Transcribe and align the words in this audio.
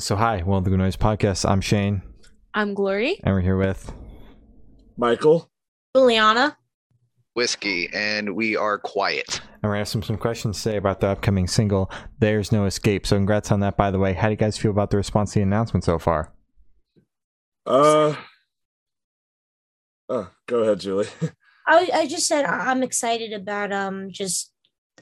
So, 0.00 0.16
hi, 0.16 0.42
welcome 0.46 0.64
to 0.64 0.70
the 0.70 0.76
Noise 0.78 0.96
Podcast. 0.96 1.48
I'm 1.48 1.60
Shane, 1.60 2.00
I'm 2.54 2.72
Glory. 2.72 3.20
and 3.22 3.34
we're 3.34 3.42
here 3.42 3.56
with. 3.58 3.92
Michael. 4.96 5.50
Juliana. 5.94 6.56
whiskey 7.34 7.88
and 7.92 8.34
we 8.34 8.56
are 8.56 8.78
quiet. 8.78 9.40
And 9.54 9.62
we're 9.64 9.70
gonna 9.70 9.78
have 9.80 9.88
some, 9.88 10.02
some 10.02 10.16
questions 10.16 10.62
today 10.62 10.78
about 10.78 11.00
the 11.00 11.08
upcoming 11.08 11.46
single, 11.46 11.90
There's 12.18 12.50
No 12.50 12.64
Escape. 12.64 13.06
So, 13.06 13.16
congrats 13.16 13.52
on 13.52 13.60
that, 13.60 13.76
by 13.76 13.90
the 13.90 13.98
way. 13.98 14.14
How 14.14 14.28
do 14.28 14.32
you 14.32 14.36
guys 14.36 14.56
feel 14.56 14.70
about 14.70 14.90
the 14.90 14.96
response 14.96 15.32
to 15.34 15.40
the 15.40 15.42
announcement 15.42 15.84
so 15.84 15.98
far? 15.98 16.32
Uh, 17.66 18.14
oh, 20.08 20.30
go 20.46 20.60
ahead, 20.60 20.80
Julie. 20.80 21.08
I, 21.66 21.90
I 21.92 22.06
just 22.06 22.26
said 22.26 22.46
I'm 22.46 22.82
excited 22.82 23.32
about 23.34 23.70
um 23.70 24.10
just 24.10 24.50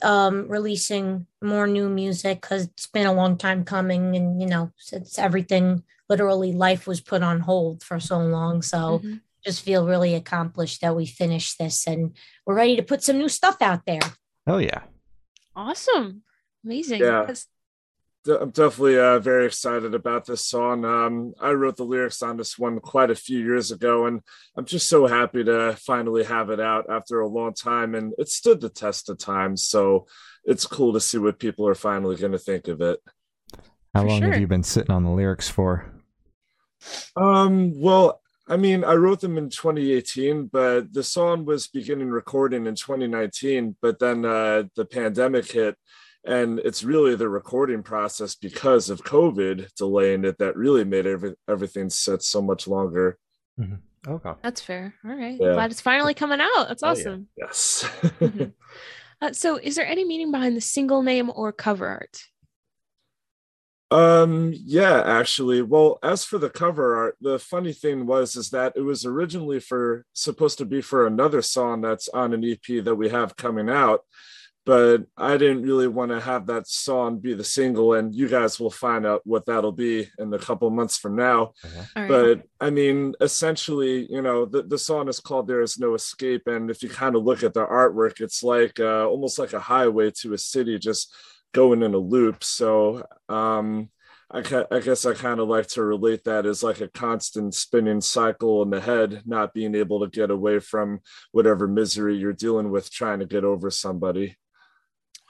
um 0.03 0.47
releasing 0.47 1.25
more 1.41 1.67
new 1.67 1.89
music 1.89 2.41
because 2.41 2.65
it's 2.65 2.87
been 2.87 3.07
a 3.07 3.13
long 3.13 3.37
time 3.37 3.63
coming 3.63 4.15
and 4.15 4.41
you 4.41 4.47
know 4.47 4.71
since 4.77 5.17
everything 5.19 5.83
literally 6.09 6.51
life 6.53 6.87
was 6.87 7.01
put 7.01 7.21
on 7.23 7.39
hold 7.41 7.83
for 7.83 7.99
so 7.99 8.17
long 8.19 8.61
so 8.61 8.99
Mhm. 8.99 9.21
just 9.45 9.61
feel 9.63 9.85
really 9.87 10.15
accomplished 10.15 10.81
that 10.81 10.95
we 10.95 11.05
finished 11.05 11.57
this 11.59 11.85
and 11.87 12.15
we're 12.45 12.55
ready 12.55 12.75
to 12.75 12.83
put 12.83 13.03
some 13.03 13.17
new 13.17 13.29
stuff 13.29 13.57
out 13.61 13.85
there 13.85 13.99
Oh, 14.47 14.57
yeah. 14.57 14.81
Awesome. 15.55 16.23
Amazing. 16.65 17.01
Yeah. 17.01 17.21
That's- 17.21 17.45
De- 17.45 17.49
I'm 18.27 18.49
definitely 18.49 18.99
uh, 18.99 19.19
very 19.19 19.45
excited 19.45 19.93
about 19.95 20.25
this 20.25 20.45
song. 20.45 20.83
Um, 20.83 21.33
I 21.39 21.51
wrote 21.51 21.77
the 21.77 21.85
lyrics 21.85 22.21
on 22.21 22.37
this 22.37 22.59
one 22.59 22.79
quite 22.79 23.09
a 23.09 23.15
few 23.15 23.39
years 23.39 23.71
ago, 23.71 24.05
and 24.05 24.21
I'm 24.57 24.65
just 24.65 24.89
so 24.89 25.07
happy 25.07 25.43
to 25.45 25.77
finally 25.79 26.25
have 26.25 26.49
it 26.49 26.59
out 26.59 26.89
after 26.89 27.21
a 27.21 27.27
long 27.27 27.53
time. 27.53 27.95
And 27.95 28.13
it 28.17 28.29
stood 28.29 28.59
the 28.59 28.69
test 28.69 29.09
of 29.09 29.17
time, 29.17 29.55
so 29.55 30.05
it's 30.43 30.65
cool 30.65 30.93
to 30.93 30.99
see 30.99 31.17
what 31.17 31.39
people 31.39 31.67
are 31.67 31.75
finally 31.75 32.17
going 32.17 32.33
to 32.33 32.37
think 32.37 32.67
of 32.67 32.81
it. 32.81 32.99
How 33.93 34.01
For 34.01 34.09
long 34.09 34.21
sure. 34.21 34.31
have 34.31 34.41
you 34.41 34.47
been 34.47 34.63
sitting 34.63 34.91
on 34.91 35.03
the 35.03 35.11
lyrics 35.11 35.49
for? 35.49 35.85
Um, 37.15 37.79
well, 37.79 38.21
I 38.47 38.57
mean, 38.57 38.83
I 38.83 38.93
wrote 38.93 39.21
them 39.21 39.37
in 39.37 39.49
2018, 39.49 40.47
but 40.47 40.91
the 40.91 41.03
song 41.03 41.45
was 41.45 41.67
beginning 41.67 42.09
recording 42.09 42.65
in 42.65 42.75
2019, 42.75 43.75
but 43.81 43.99
then 43.99 44.25
uh, 44.25 44.63
the 44.75 44.85
pandemic 44.85 45.51
hit. 45.51 45.77
And 46.25 46.59
it's 46.59 46.83
really 46.83 47.15
the 47.15 47.29
recording 47.29 47.81
process 47.81 48.35
because 48.35 48.89
of 48.89 49.03
COVID 49.03 49.73
delaying 49.75 50.25
it 50.25 50.37
that 50.39 50.57
really 50.57 50.83
made 50.83 51.07
every, 51.07 51.35
everything 51.47 51.89
set 51.89 52.21
so 52.23 52.41
much 52.41 52.67
longer. 52.67 53.17
Okay. 54.07 54.31
That's 54.43 54.61
fair. 54.61 54.93
All 55.05 55.15
right. 55.15 55.37
Yeah. 55.39 55.53
Glad 55.53 55.71
it's 55.71 55.81
finally 55.81 56.13
coming 56.13 56.39
out. 56.41 56.65
That's 56.67 56.83
Oh, 56.83 56.87
yeah. 56.87 56.91
awesome. 56.91 57.27
Yes. 57.37 57.83
Mhm. 58.19 58.53
Uh, 59.21 59.33
so, 59.33 59.57
is 59.57 59.75
there 59.75 59.85
any 59.85 60.05
meaning 60.05 60.31
behind 60.31 60.55
the 60.55 60.61
single 60.61 61.01
name 61.03 61.29
or 61.35 61.51
cover 61.51 61.85
art? 61.85 62.21
Um, 63.91 64.53
yeah, 64.55 65.01
actually. 65.03 65.61
Well, 65.61 65.99
as 66.01 66.23
for 66.23 66.37
the 66.37 66.49
cover 66.49 66.95
art, 66.95 67.17
the 67.19 67.37
funny 67.37 67.73
thing 67.73 68.05
was 68.05 68.35
is 68.37 68.51
that 68.51 68.73
it 68.77 68.81
was 68.81 69.05
originally 69.05 69.59
for 69.59 70.05
supposed 70.13 70.57
to 70.59 70.65
be 70.65 70.79
for 70.81 71.05
another 71.05 71.41
song 71.41 71.81
that's 71.81 72.07
on 72.07 72.33
an 72.33 72.45
EP 72.45 72.81
that 72.85 72.95
we 72.95 73.09
have 73.09 73.35
coming 73.35 73.67
out, 73.69 74.01
but 74.65 75.05
I 75.17 75.37
didn't 75.37 75.63
really 75.63 75.87
want 75.87 76.11
to 76.11 76.19
have 76.19 76.47
that 76.47 76.67
song 76.67 77.19
be 77.19 77.33
the 77.33 77.43
single, 77.43 77.93
and 77.93 78.13
you 78.13 78.27
guys 78.27 78.59
will 78.59 78.69
find 78.69 79.05
out 79.05 79.21
what 79.25 79.45
that'll 79.45 79.71
be 79.71 80.07
in 80.19 80.33
a 80.33 80.39
couple 80.39 80.69
months 80.69 80.97
from 80.97 81.15
now. 81.15 81.39
All 81.39 81.53
right. 81.95 82.07
But 82.07 82.43
I 82.59 82.69
mean, 82.69 83.15
essentially, 83.21 84.05
you 84.11 84.21
know, 84.21 84.45
the, 84.45 84.63
the 84.63 84.77
song 84.77 85.07
is 85.07 85.19
called 85.19 85.47
There 85.47 85.61
Is 85.61 85.79
No 85.79 85.95
Escape. 85.95 86.47
And 86.47 86.69
if 86.69 86.83
you 86.83 86.89
kind 86.89 87.15
of 87.15 87.23
look 87.23 87.41
at 87.43 87.53
the 87.53 87.65
artwork, 87.65 88.21
it's 88.21 88.43
like 88.43 88.79
uh, 88.79 89.07
almost 89.07 89.39
like 89.39 89.53
a 89.53 89.59
highway 89.59 90.11
to 90.21 90.33
a 90.33 90.37
city 90.37 90.77
just 90.77 91.13
going 91.53 91.81
in 91.81 91.93
a 91.93 91.97
loop. 91.97 92.43
So 92.43 93.05
um, 93.27 93.89
I, 94.29 94.41
ca- 94.41 94.67
I 94.71 94.79
guess 94.79 95.05
I 95.05 95.13
kind 95.13 95.39
of 95.39 95.47
like 95.47 95.67
to 95.69 95.83
relate 95.83 96.25
that 96.25 96.45
as 96.45 96.61
like 96.61 96.81
a 96.81 96.87
constant 96.89 97.55
spinning 97.55 98.01
cycle 98.01 98.61
in 98.61 98.69
the 98.69 98.81
head, 98.81 99.23
not 99.25 99.53
being 99.53 99.73
able 99.73 100.01
to 100.01 100.07
get 100.07 100.29
away 100.29 100.59
from 100.59 100.99
whatever 101.31 101.67
misery 101.67 102.17
you're 102.17 102.33
dealing 102.33 102.69
with 102.69 102.91
trying 102.91 103.19
to 103.19 103.25
get 103.25 103.43
over 103.43 103.71
somebody. 103.71 104.35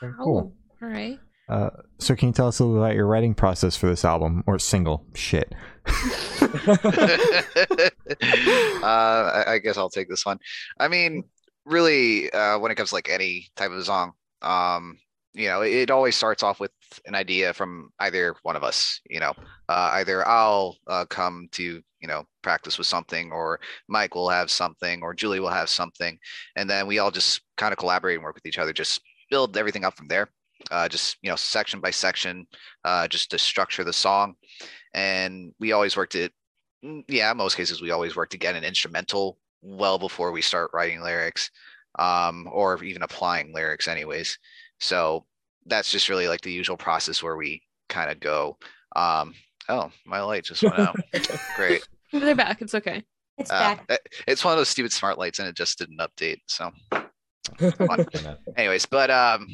Very 0.01 0.13
Oh, 0.19 0.23
cool. 0.23 0.53
All 0.81 0.87
right. 0.89 1.19
Uh, 1.49 1.69
so, 1.97 2.15
can 2.15 2.27
you 2.29 2.33
tell 2.33 2.47
us 2.47 2.59
a 2.59 2.63
little 2.63 2.83
about 2.83 2.95
your 2.95 3.07
writing 3.07 3.33
process 3.33 3.75
for 3.75 3.87
this 3.87 4.05
album 4.05 4.43
or 4.45 4.59
single? 4.59 5.03
Shit. 5.15 5.55
uh, 8.83 8.83
I, 8.83 9.43
I 9.47 9.59
guess 9.59 9.75
I'll 9.77 9.89
take 9.89 10.09
this 10.09 10.25
one. 10.25 10.37
I 10.79 10.87
mean, 10.87 11.23
really, 11.65 12.31
uh, 12.31 12.59
when 12.59 12.71
it 12.71 12.75
comes 12.75 12.89
to 12.89 12.95
like 12.95 13.09
any 13.09 13.47
type 13.55 13.71
of 13.71 13.83
song, 13.83 14.13
um, 14.43 14.99
you 15.33 15.47
know, 15.47 15.61
it, 15.61 15.73
it 15.73 15.91
always 15.91 16.15
starts 16.15 16.43
off 16.43 16.59
with 16.59 16.71
an 17.05 17.15
idea 17.15 17.53
from 17.53 17.89
either 17.99 18.35
one 18.43 18.55
of 18.55 18.63
us. 18.63 19.01
You 19.09 19.19
know, 19.19 19.33
uh, 19.69 19.89
either 19.93 20.27
I'll 20.27 20.77
uh, 20.87 21.05
come 21.05 21.47
to 21.53 21.81
you 21.99 22.07
know 22.07 22.25
practice 22.43 22.77
with 22.77 22.87
something, 22.87 23.31
or 23.31 23.59
Mike 23.87 24.13
will 24.13 24.29
have 24.29 24.51
something, 24.51 25.01
or 25.01 25.13
Julie 25.13 25.39
will 25.39 25.49
have 25.49 25.69
something, 25.69 26.17
and 26.55 26.69
then 26.69 26.85
we 26.87 26.99
all 26.99 27.11
just 27.11 27.41
kind 27.57 27.71
of 27.71 27.79
collaborate 27.79 28.15
and 28.15 28.23
work 28.23 28.35
with 28.35 28.45
each 28.45 28.59
other, 28.59 28.73
just 28.73 29.01
build 29.29 29.57
everything 29.57 29.85
up 29.85 29.95
from 29.95 30.07
there. 30.07 30.29
Uh, 30.71 30.89
just 30.89 31.17
you 31.21 31.29
know, 31.29 31.35
section 31.37 31.79
by 31.79 31.89
section, 31.89 32.45
uh, 32.83 33.07
just 33.07 33.31
to 33.31 33.37
structure 33.37 33.83
the 33.83 33.93
song, 33.93 34.35
and 34.93 35.53
we 35.59 35.71
always 35.71 35.95
worked 35.95 36.15
it 36.15 36.33
Mm, 36.83 37.03
yeah, 37.07 37.33
most 37.33 37.57
cases 37.57 37.81
we 37.81 37.91
always 37.91 38.15
work 38.15 38.29
to 38.29 38.37
get 38.37 38.55
an 38.55 38.63
instrumental 38.63 39.37
well 39.61 39.99
before 39.99 40.31
we 40.31 40.41
start 40.41 40.71
writing 40.73 41.01
lyrics, 41.01 41.51
um, 41.97 42.47
or 42.51 42.81
even 42.83 43.01
applying 43.01 43.53
lyrics, 43.53 43.87
anyways. 43.87 44.37
So 44.79 45.25
that's 45.65 45.91
just 45.91 46.09
really 46.09 46.27
like 46.27 46.41
the 46.41 46.51
usual 46.51 46.77
process 46.77 47.21
where 47.21 47.35
we 47.35 47.61
kind 47.89 48.09
of 48.09 48.19
go. 48.19 48.57
Um, 48.95 49.33
oh, 49.67 49.91
my 50.05 50.21
light 50.21 50.45
just 50.45 50.63
went 50.63 50.79
out. 50.79 50.95
Great. 51.55 51.87
They're 52.13 52.35
back. 52.35 52.61
It's 52.61 52.75
okay. 52.75 53.03
it's 53.37 53.51
Uh, 53.51 53.75
back 53.87 53.99
it's 54.27 54.43
one 54.43 54.53
of 54.53 54.57
those 54.57 54.69
stupid 54.69 54.93
smart 54.93 55.17
lights, 55.17 55.39
and 55.39 55.47
it 55.47 55.55
just 55.55 55.77
didn't 55.77 55.99
update. 55.99 56.39
So, 56.47 56.71
fun. 56.91 57.08
anyways, 58.57 58.85
but 58.85 59.09
um, 59.09 59.47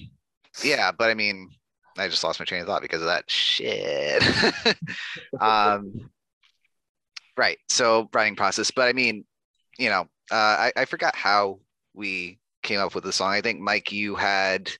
yeah, 0.63 0.91
but 0.91 1.09
I 1.09 1.13
mean, 1.13 1.49
I 1.97 2.07
just 2.07 2.23
lost 2.23 2.39
my 2.39 2.45
train 2.45 2.61
of 2.61 2.67
thought 2.67 2.81
because 2.81 3.01
of 3.01 3.07
that 3.07 3.29
shit. 3.29 4.23
um, 5.41 6.09
right. 7.37 7.57
So 7.69 8.09
writing 8.13 8.35
process, 8.35 8.71
but 8.71 8.87
I 8.87 8.93
mean, 8.93 9.25
you 9.77 9.89
know, 9.89 10.01
uh, 10.31 10.35
I 10.69 10.73
I 10.75 10.85
forgot 10.85 11.15
how 11.15 11.59
we 11.93 12.39
came 12.63 12.79
up 12.79 12.95
with 12.95 13.03
the 13.03 13.13
song. 13.13 13.31
I 13.31 13.41
think 13.41 13.59
Mike, 13.59 13.91
you 13.91 14.15
had, 14.15 14.71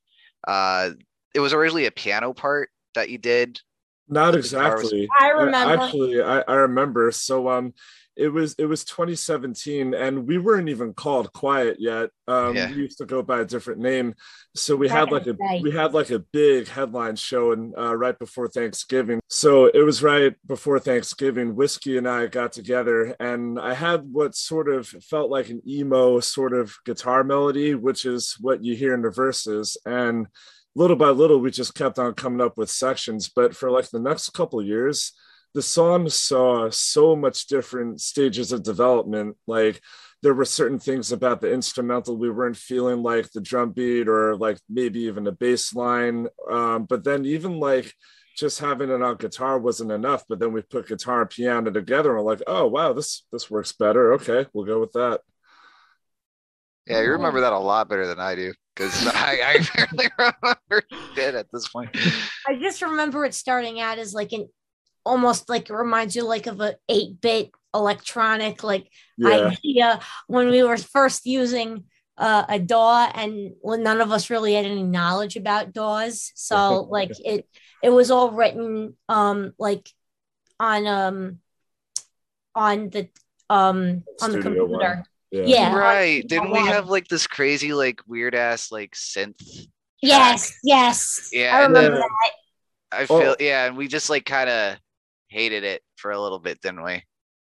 uh, 0.47 0.91
it 1.33 1.39
was 1.39 1.53
originally 1.53 1.85
a 1.85 1.91
piano 1.91 2.33
part 2.33 2.69
that 2.95 3.09
you 3.09 3.17
did. 3.17 3.61
Not 4.07 4.31
The 4.31 4.41
guitar 4.41 4.75
was- 4.77 4.93
exactly. 4.93 5.09
I 5.19 5.29
remember. 5.29 5.83
Actually, 5.83 6.21
I, 6.21 6.41
I 6.41 6.53
remember. 6.55 7.11
So 7.11 7.49
um 7.49 7.73
it 8.17 8.29
was 8.29 8.55
it 8.57 8.65
was 8.65 8.83
2017 8.85 9.93
and 9.93 10.27
we 10.27 10.37
weren't 10.37 10.69
even 10.69 10.93
called 10.93 11.31
quiet 11.33 11.77
yet. 11.79 12.09
Um 12.27 12.55
Yeah. 12.55 12.69
we 12.69 12.77
used 12.77 12.97
to 12.99 13.05
go 13.05 13.21
by 13.21 13.41
a 13.41 13.45
different 13.45 13.81
name. 13.81 14.15
So 14.55 14.75
we 14.75 14.87
had 14.87 15.11
like 15.11 15.27
a 15.27 15.33
Right. 15.33 15.61
we 15.61 15.71
had 15.71 15.93
like 15.93 16.09
a 16.11 16.19
big 16.19 16.67
headline 16.67 17.15
show 17.15 17.51
and 17.51 17.73
uh, 17.77 17.95
right 17.95 18.17
before 18.17 18.47
Thanksgiving. 18.47 19.19
So 19.27 19.65
it 19.65 19.83
was 19.83 20.01
right 20.01 20.35
before 20.47 20.79
Thanksgiving. 20.79 21.55
Whiskey 21.55 21.97
and 21.97 22.07
I 22.07 22.27
got 22.27 22.51
together 22.53 23.15
and 23.19 23.59
I 23.59 23.73
had 23.73 24.03
what 24.11 24.35
sort 24.35 24.69
of 24.69 24.87
felt 24.87 25.29
like 25.29 25.49
an 25.49 25.61
emo 25.67 26.19
sort 26.21 26.53
of 26.53 26.75
guitar 26.85 27.23
melody, 27.23 27.75
which 27.75 28.05
is 28.05 28.37
what 28.39 28.63
you 28.63 28.75
hear 28.75 28.93
in 28.93 29.01
the 29.01 29.09
verses. 29.09 29.77
And 29.85 30.27
little 30.77 30.97
by 30.97 31.09
little 31.09 31.39
we 31.39 31.51
just 31.51 31.73
kept 31.73 31.97
on 31.99 32.13
coming 32.13 32.41
up 32.41 32.57
with 32.57 32.69
sections 32.69 33.29
but 33.29 33.55
for 33.55 33.71
like 33.71 33.89
the 33.91 33.99
next 33.99 34.29
couple 34.33 34.59
of 34.59 34.65
years 34.67 35.13
the 35.55 35.61
song 35.61 36.09
saw 36.09 36.69
so 36.69 37.15
much 37.15 37.47
different 37.47 38.01
stages 38.01 38.51
of 38.51 38.61
development. 38.61 39.37
Like 39.47 39.81
there 40.21 40.33
were 40.33 40.43
certain 40.43 40.79
things 40.79 41.13
about 41.13 41.39
the 41.39 41.51
instrumental 41.51 42.17
we 42.17 42.29
weren't 42.29 42.57
feeling 42.57 43.01
like 43.01 43.31
the 43.31 43.39
drum 43.39 43.71
beat 43.71 44.09
or 44.09 44.35
like 44.35 44.59
maybe 44.69 44.99
even 45.03 45.25
a 45.27 45.31
bass 45.31 45.73
line. 45.73 46.27
Um, 46.51 46.83
but 46.83 47.05
then 47.05 47.25
even 47.25 47.61
like 47.61 47.93
just 48.37 48.59
having 48.59 48.89
it 48.89 49.01
on 49.01 49.15
guitar 49.15 49.57
wasn't 49.57 49.93
enough 49.93 50.25
but 50.27 50.39
then 50.39 50.51
we 50.51 50.61
put 50.61 50.89
guitar 50.89 51.21
and 51.21 51.29
piano 51.29 51.71
together 51.71 52.09
and 52.09 52.25
we're 52.25 52.33
like 52.33 52.43
oh 52.47 52.67
wow 52.67 52.91
this 52.91 53.25
this 53.31 53.49
works 53.49 53.71
better. 53.71 54.15
Okay 54.15 54.45
we'll 54.53 54.65
go 54.65 54.81
with 54.81 54.91
that. 54.91 55.21
Yeah, 56.85 57.01
you 57.01 57.11
remember 57.11 57.39
that 57.41 57.53
a 57.53 57.57
lot 57.57 57.87
better 57.87 58.05
than 58.05 58.19
I 58.19 58.35
do 58.35 58.53
because 58.75 59.07
I, 59.15 59.39
I 59.41 59.67
barely 59.73 60.09
remember 60.19 60.85
it 61.17 61.35
at 61.35 61.47
this 61.53 61.69
point. 61.69 61.95
I 62.45 62.55
just 62.59 62.81
remember 62.81 63.23
it 63.23 63.33
starting 63.33 63.79
out 63.79 63.99
as 63.99 64.13
like 64.13 64.33
an 64.33 64.49
almost 65.05 65.49
like 65.49 65.69
it 65.69 65.73
reminds 65.73 66.15
you 66.15 66.23
like 66.25 66.47
of 66.47 66.59
a 66.61 66.75
8-bit 66.89 67.51
electronic 67.73 68.63
like 68.63 68.87
yeah 69.17 69.51
idea 69.51 69.99
when 70.27 70.49
we 70.49 70.63
were 70.63 70.77
first 70.77 71.25
using 71.25 71.83
uh, 72.17 72.45
a 72.47 72.57
DAW 72.57 73.11
and 73.13 73.51
when 73.59 73.83
none 73.83 73.99
of 73.99 74.09
us 74.11 74.29
really 74.29 74.53
had 74.53 74.63
any 74.65 74.83
knowledge 74.83 75.35
about 75.35 75.73
DAWs. 75.73 76.31
So 76.35 76.81
like 76.89 77.11
it 77.19 77.47
it 77.83 77.89
was 77.89 78.09
all 78.11 78.31
written 78.31 78.95
um 79.09 79.53
like 79.59 79.89
on 80.59 80.87
um 80.87 81.39
on 82.55 82.89
the 82.89 83.09
um 83.49 84.03
on 84.21 84.31
the 84.31 84.41
computer. 84.41 84.65
One. 84.67 85.03
yeah 85.31 85.43
Yeah. 85.45 85.75
Right. 85.75 86.25
Didn't 86.25 86.51
we 86.51 86.59
One. 86.59 86.67
have 86.67 86.87
like 86.87 87.07
this 87.09 87.27
crazy, 87.27 87.73
like 87.73 87.99
weird 88.07 88.33
ass 88.33 88.71
like 88.71 88.93
synth? 88.95 89.67
Yes, 90.01 90.53
yes. 90.63 91.29
Yeah, 91.33 91.55
I 91.57 91.63
remember 91.63 91.81
then- 91.81 91.99
that. 91.99 92.31
I 92.93 93.05
Oh. 93.09 93.19
feel 93.19 93.35
yeah, 93.41 93.65
and 93.65 93.75
we 93.75 93.89
just 93.89 94.09
like 94.09 94.25
kind 94.25 94.49
of 94.49 94.77
hated 95.35 95.63
it 95.63 95.81
for 95.97 96.11
a 96.11 96.19
little 96.21 96.39
bit, 96.39 96.61
didn't 96.61 96.83
we? 96.83 97.03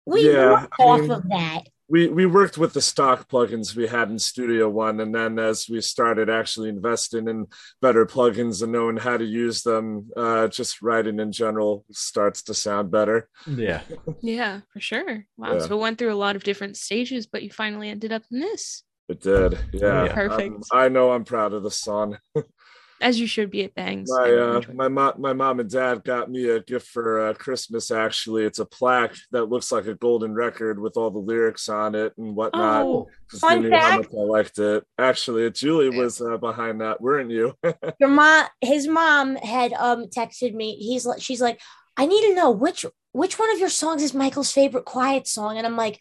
We 0.05 0.31
Yeah, 0.33 0.51
worked 0.61 0.73
I 0.79 0.83
off 0.83 1.01
mean- 1.01 1.11
of 1.11 1.23
that. 1.29 1.61
we 1.89 2.07
we 2.07 2.25
worked 2.25 2.57
with 2.57 2.73
the 2.73 2.81
stock 2.81 3.29
plugins 3.29 3.75
we 3.75 3.87
had 3.87 4.09
in 4.09 4.19
Studio 4.19 4.69
One, 4.69 4.99
and 4.99 5.15
then 5.15 5.39
as 5.39 5.67
we 5.69 5.79
started 5.81 6.29
actually 6.29 6.67
investing 6.69 7.27
in 7.29 7.47
better 7.81 8.05
plugins 8.05 8.61
and 8.61 8.71
knowing 8.73 8.97
how 8.97 9.15
to 9.17 9.23
use 9.25 9.63
them, 9.63 10.09
uh, 10.17 10.47
just 10.49 10.81
writing 10.81 11.19
in 11.19 11.31
general 11.31 11.85
starts 11.91 12.41
to 12.43 12.53
sound 12.53 12.91
better. 12.91 13.29
Yeah. 13.45 13.81
Yeah, 14.21 14.61
for 14.73 14.81
sure. 14.81 15.25
Wow. 15.37 15.53
Yeah. 15.53 15.59
So 15.59 15.77
it 15.77 15.81
went 15.81 15.97
through 15.97 16.13
a 16.13 16.23
lot 16.25 16.35
of 16.35 16.43
different 16.43 16.75
stages, 16.77 17.25
but 17.25 17.41
you 17.43 17.51
finally 17.51 17.89
ended 17.89 18.11
up 18.11 18.23
in 18.31 18.39
this. 18.41 18.83
It 19.09 19.21
did, 19.21 19.57
yeah. 19.71 20.05
Yeah. 20.05 20.13
Perfect. 20.13 20.55
Um, 20.55 20.63
I 20.73 20.89
know 20.89 21.11
I'm 21.11 21.23
proud 21.23 21.53
of 21.53 21.63
the 21.63 21.71
song. 21.71 22.17
As 22.99 23.19
you 23.19 23.27
should 23.27 23.51
be 23.51 23.63
at 23.63 23.75
Bangs. 23.75 24.09
My 24.11 24.31
uh, 24.31 24.61
my 24.73 24.87
mom 24.87 25.13
my 25.19 25.33
mom 25.33 25.59
and 25.59 25.69
dad 25.69 26.03
got 26.03 26.31
me 26.31 26.49
a 26.49 26.59
gift 26.59 26.87
for 26.87 27.27
uh, 27.27 27.33
Christmas. 27.33 27.91
Actually, 27.91 28.43
it's 28.45 28.59
a 28.59 28.65
plaque 28.65 29.15
that 29.31 29.45
looks 29.45 29.71
like 29.71 29.85
a 29.85 29.93
golden 29.93 30.33
record 30.33 30.79
with 30.79 30.97
all 30.97 31.11
the 31.11 31.19
lyrics 31.19 31.69
on 31.69 31.93
it 31.93 32.13
and 32.17 32.35
whatnot. 32.35 32.85
Oh, 32.85 33.09
'cause 33.29 33.39
fun 33.39 33.61
they 33.63 33.69
knew 33.69 33.77
how 33.77 34.01
fact. 34.01 34.13
I 34.13 34.21
liked 34.21 34.59
it. 34.59 34.83
Actually, 34.97 35.49
Julie 35.51 35.89
was 35.89 36.21
uh, 36.21 36.37
behind 36.37 36.81
that, 36.81 37.01
weren't 37.01 37.29
you? 37.29 37.53
Your 37.99 38.09
mom, 38.09 38.45
his 38.61 38.87
mom 38.87 39.35
had 39.35 39.73
um 39.73 40.05
texted 40.07 40.53
me. 40.53 40.75
He's 40.77 41.05
like, 41.05 41.21
she's 41.21 41.41
like, 41.41 41.59
I 41.97 42.05
need 42.07 42.27
to 42.29 42.35
know 42.35 42.51
which 42.51 42.85
which 43.11 43.37
one 43.39 43.51
of 43.51 43.59
your 43.59 43.69
songs 43.69 44.03
is 44.03 44.13
Michael's 44.13 44.51
favorite 44.51 44.85
quiet 44.85 45.27
song, 45.27 45.57
and 45.57 45.65
I'm 45.65 45.77
like, 45.77 45.99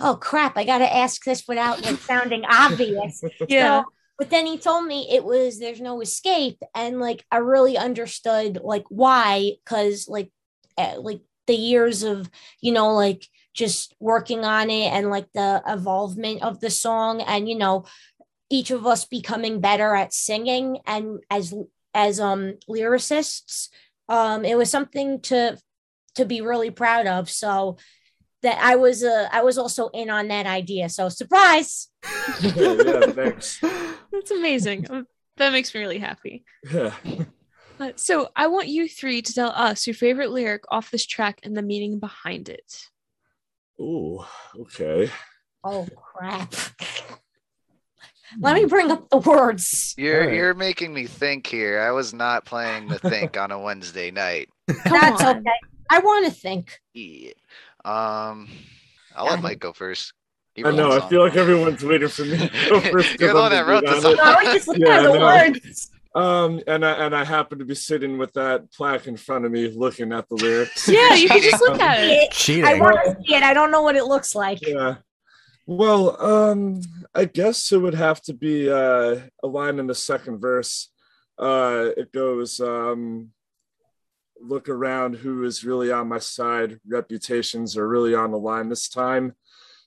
oh 0.00 0.16
crap, 0.16 0.56
I 0.56 0.64
got 0.64 0.78
to 0.78 0.94
ask 0.96 1.24
this 1.24 1.44
without 1.48 1.84
like 1.84 1.98
sounding 2.00 2.44
obvious. 2.44 3.22
yeah. 3.48 3.82
So, 3.82 3.88
but 4.18 4.30
then 4.30 4.46
he 4.46 4.58
told 4.58 4.86
me 4.86 5.08
it 5.10 5.24
was 5.24 5.58
there's 5.58 5.80
no 5.80 6.00
escape, 6.00 6.62
and 6.74 7.00
like 7.00 7.24
I 7.30 7.38
really 7.38 7.76
understood 7.76 8.58
like 8.62 8.84
why, 8.88 9.52
because 9.64 10.08
like 10.08 10.30
uh, 10.78 10.94
like 11.00 11.20
the 11.46 11.54
years 11.54 12.02
of 12.02 12.30
you 12.60 12.72
know 12.72 12.94
like 12.94 13.26
just 13.54 13.94
working 14.00 14.44
on 14.44 14.68
it 14.68 14.92
and 14.92 15.10
like 15.10 15.32
the 15.32 15.62
evolvement 15.66 16.42
of 16.42 16.60
the 16.60 16.70
song, 16.70 17.20
and 17.20 17.48
you 17.48 17.56
know 17.56 17.84
each 18.48 18.70
of 18.70 18.86
us 18.86 19.04
becoming 19.04 19.60
better 19.60 19.94
at 19.94 20.14
singing 20.14 20.78
and 20.86 21.18
as 21.30 21.52
as 21.92 22.20
um 22.20 22.54
lyricists, 22.68 23.68
um 24.08 24.44
it 24.44 24.56
was 24.56 24.70
something 24.70 25.20
to 25.20 25.58
to 26.14 26.24
be 26.24 26.40
really 26.40 26.70
proud 26.70 27.06
of. 27.06 27.28
So 27.28 27.76
that 28.42 28.58
I 28.62 28.76
was 28.76 29.04
uh 29.04 29.28
I 29.30 29.42
was 29.42 29.58
also 29.58 29.88
in 29.88 30.08
on 30.08 30.28
that 30.28 30.46
idea. 30.46 30.88
So 30.88 31.08
surprise. 31.08 31.88
yeah, 32.40 33.00
thanks. 33.12 33.60
That's 34.16 34.30
amazing. 34.30 35.06
That 35.38 35.52
makes 35.52 35.74
me 35.74 35.80
really 35.80 35.98
happy. 35.98 36.46
Yeah. 36.72 36.94
Uh, 37.78 37.92
so 37.96 38.30
I 38.34 38.46
want 38.46 38.68
you 38.68 38.88
three 38.88 39.20
to 39.20 39.34
tell 39.34 39.50
us 39.50 39.86
your 39.86 39.92
favorite 39.92 40.30
lyric 40.30 40.62
off 40.70 40.90
this 40.90 41.04
track 41.04 41.40
and 41.42 41.54
the 41.54 41.60
meaning 41.60 41.98
behind 41.98 42.48
it. 42.48 42.86
Ooh, 43.78 44.24
okay. 44.58 45.10
Oh 45.62 45.86
crap. 45.94 46.54
Let 48.40 48.54
me 48.54 48.64
bring 48.64 48.90
up 48.90 49.10
the 49.10 49.18
words. 49.18 49.94
You're 49.98 50.20
Alright. 50.22 50.34
you're 50.36 50.54
making 50.54 50.94
me 50.94 51.06
think 51.06 51.46
here. 51.46 51.80
I 51.80 51.90
was 51.90 52.14
not 52.14 52.46
playing 52.46 52.88
the 52.88 52.98
think 52.98 53.36
on 53.36 53.50
a 53.50 53.60
Wednesday 53.60 54.10
night. 54.10 54.48
That's 54.66 55.22
okay. 55.22 55.50
I 55.90 55.98
want 55.98 56.24
to 56.24 56.32
think. 56.32 56.80
Yeah. 56.94 57.32
Um, 57.84 58.48
I'll 59.14 59.26
Got 59.26 59.32
let. 59.32 59.42
Mike 59.42 59.58
go 59.58 59.74
first. 59.74 60.14
He 60.56 60.64
I 60.64 60.70
know. 60.70 60.90
I 60.92 61.06
feel 61.08 61.20
like 61.22 61.36
everyone's 61.36 61.84
waiting 61.84 62.08
for 62.08 62.24
me 62.24 62.38
to 62.48 62.48
go 62.70 62.80
first. 62.80 63.10
'cause 63.10 63.20
You're 63.20 63.34
the 63.34 63.40
one 63.40 63.50
that 63.52 63.64
the 63.66 63.70
wrote 63.70 63.84
lead 63.84 63.92
the 63.92 63.96
on 63.96 64.02
song. 64.02 64.16
I 64.22 64.42
was 64.44 64.54
just 64.54 64.68
looking 64.68 64.86
Yeah, 64.86 64.96
at 64.98 65.02
the 65.02 65.18
no. 65.18 65.24
words. 65.26 65.90
Um, 66.14 66.62
and 66.66 66.82
I 66.84 66.92
and 67.04 67.14
I 67.14 67.24
happen 67.24 67.58
to 67.58 67.66
be 67.66 67.74
sitting 67.74 68.16
with 68.16 68.32
that 68.32 68.72
plaque 68.72 69.06
in 69.06 69.18
front 69.18 69.44
of 69.44 69.52
me, 69.52 69.68
looking 69.68 70.12
at 70.14 70.26
the 70.30 70.36
lyrics. 70.36 70.88
Yeah, 70.96 71.12
you 71.14 71.28
can 71.28 71.42
just 71.42 71.60
look 71.60 71.78
at 71.78 72.00
it. 72.02 72.10
It- 72.10 72.30
Cheating. 72.32 72.64
I 72.64 72.80
want 72.80 72.96
to 73.04 73.16
see 73.22 73.34
it. 73.34 73.42
I 73.42 73.52
don't 73.52 73.70
know 73.70 73.82
what 73.82 73.96
it 73.96 74.04
looks 74.06 74.34
like. 74.34 74.66
Yeah. 74.66 74.96
Well, 75.66 76.16
um, 76.24 76.80
I 77.14 77.26
guess 77.26 77.70
it 77.72 77.78
would 77.78 77.94
have 77.94 78.22
to 78.22 78.32
be 78.32 78.70
uh, 78.70 79.16
a 79.42 79.46
line 79.46 79.78
in 79.78 79.88
the 79.88 79.94
second 79.96 80.38
verse. 80.40 80.90
Uh, 81.38 81.88
it 81.98 82.12
goes, 82.12 82.60
um, 82.60 83.32
"Look 84.40 84.68
around, 84.70 85.16
who 85.16 85.44
is 85.44 85.64
really 85.64 85.90
on 85.92 86.08
my 86.08 86.18
side? 86.20 86.80
Reputations 86.88 87.76
are 87.76 87.86
really 87.86 88.14
on 88.14 88.30
the 88.30 88.38
line 88.38 88.68
this 88.70 88.88
time." 88.88 89.34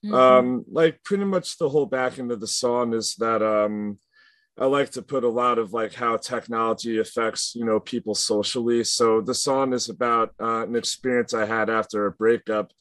Mhm. 0.06 0.14
um 0.16 0.66
like 0.72 1.04
pretty 1.04 1.26
much 1.26 1.58
the 1.58 1.70
whole 1.70 1.86
back 1.86 2.20
end 2.20 2.32
of 2.32 2.40
the 2.40 2.48
song 2.48 2.94
is 2.94 3.16
that 3.16 3.42
um 3.44 3.98
i 4.58 4.66
like 4.66 4.92
to 4.92 5.02
put 5.02 5.24
a 5.24 5.30
lot 5.30 5.58
of 5.60 5.74
like 5.74 5.94
how 5.94 6.18
technology 6.18 7.00
affects 7.00 7.56
you 7.56 7.66
know 7.66 7.80
people 7.80 8.16
socially. 8.16 8.84
So 8.84 9.22
the 9.22 9.34
song 9.36 9.74
is 9.74 9.90
about 9.90 10.32
uh, 10.42 10.64
an 10.68 10.76
experience 10.76 11.34
i 11.34 11.46
had 11.46 11.70
after 11.70 12.06
a 12.06 12.12
breakup 12.12 12.72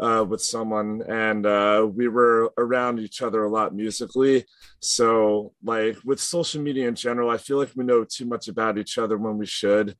uh, 0.00 0.24
with 0.28 0.42
someone. 0.42 1.02
And 1.08 1.46
uh, 1.46 1.88
we 1.92 2.08
were 2.08 2.52
around 2.58 2.98
each 2.98 3.22
other 3.22 3.44
a 3.44 3.50
lot 3.50 3.74
musically. 3.74 4.44
So 4.80 5.52
like 5.62 5.96
with 6.04 6.20
social 6.20 6.60
media 6.62 6.88
in 6.88 6.94
general 6.96 7.30
i 7.30 7.38
feel 7.38 7.58
like 7.58 7.72
we 7.76 7.84
know 7.84 8.04
too 8.04 8.26
much 8.26 8.48
about 8.48 8.78
each 8.78 8.98
other 8.98 9.16
when 9.18 9.38
we 9.38 9.46
should 9.46 9.96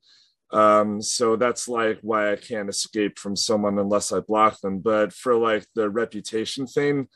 um 0.54 1.02
so 1.02 1.36
that's 1.36 1.68
like 1.68 1.98
why 2.02 2.32
i 2.32 2.36
can't 2.36 2.68
escape 2.68 3.18
from 3.18 3.34
someone 3.36 3.78
unless 3.78 4.12
i 4.12 4.20
block 4.20 4.60
them 4.60 4.78
but 4.78 5.12
for 5.12 5.34
like 5.36 5.66
the 5.74 5.90
reputation 5.90 6.66
thing 6.66 7.08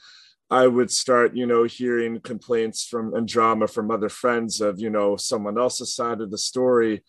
i 0.51 0.67
would 0.67 0.91
start 0.91 1.37
you 1.37 1.47
know 1.47 1.65
hearing 1.65 2.21
complaints 2.21 2.85
from 2.85 3.15
and 3.15 3.29
drama 3.29 3.67
from 3.69 3.91
other 3.91 4.09
friends 4.09 4.61
of 4.61 4.81
you 4.81 4.91
know 4.91 5.17
someone 5.17 5.57
else's 5.59 5.95
side 5.95 6.21
of 6.21 6.31
the 6.31 6.39
story 6.39 7.03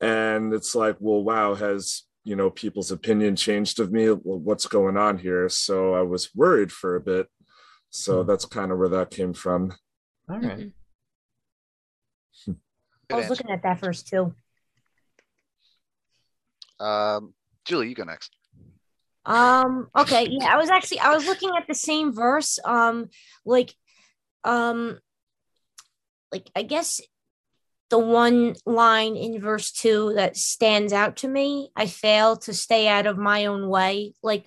and 0.00 0.52
it's 0.52 0.74
like 0.74 0.96
well 1.00 1.22
wow 1.22 1.54
has 1.54 2.02
you 2.24 2.36
know 2.36 2.50
people's 2.50 2.90
opinion 2.90 3.36
changed 3.36 3.78
of 3.80 3.92
me 3.92 4.06
what's 4.08 4.66
going 4.66 4.96
on 4.96 5.16
here 5.18 5.48
so 5.48 5.94
i 5.94 6.02
was 6.02 6.34
worried 6.34 6.72
for 6.72 6.96
a 6.96 7.00
bit 7.00 7.26
so 7.90 8.22
Hmm. 8.22 8.28
that's 8.28 8.44
kind 8.44 8.72
of 8.72 8.78
where 8.78 8.88
that 8.90 9.10
came 9.10 9.32
from 9.32 9.72
All 10.28 10.38
right. 10.40 10.58
Mhm. 10.58 10.72
I 13.10 13.16
was 13.16 13.30
looking 13.30 13.50
at 13.50 13.62
that 13.62 13.80
first 13.80 14.08
too. 14.08 14.34
Um, 16.80 17.34
Julie, 17.64 17.88
you 17.88 17.94
go 17.94 18.04
next. 18.04 18.34
Um, 19.24 19.88
okay, 19.94 20.26
yeah, 20.30 20.54
I 20.54 20.56
was 20.56 20.70
actually 20.70 21.00
I 21.00 21.14
was 21.14 21.26
looking 21.26 21.50
at 21.56 21.66
the 21.66 21.74
same 21.74 22.14
verse. 22.14 22.58
Um, 22.64 23.10
like, 23.44 23.74
um, 24.44 24.98
like 26.32 26.50
I 26.56 26.62
guess 26.62 27.00
the 27.90 27.98
one 27.98 28.54
line 28.66 29.16
in 29.16 29.40
verse 29.40 29.70
two 29.70 30.12
that 30.14 30.36
stands 30.36 30.92
out 30.92 31.16
to 31.18 31.28
me, 31.28 31.70
I 31.76 31.86
fail 31.86 32.36
to 32.38 32.54
stay 32.54 32.88
out 32.88 33.06
of 33.06 33.18
my 33.18 33.46
own 33.46 33.68
way. 33.68 34.14
Like 34.22 34.46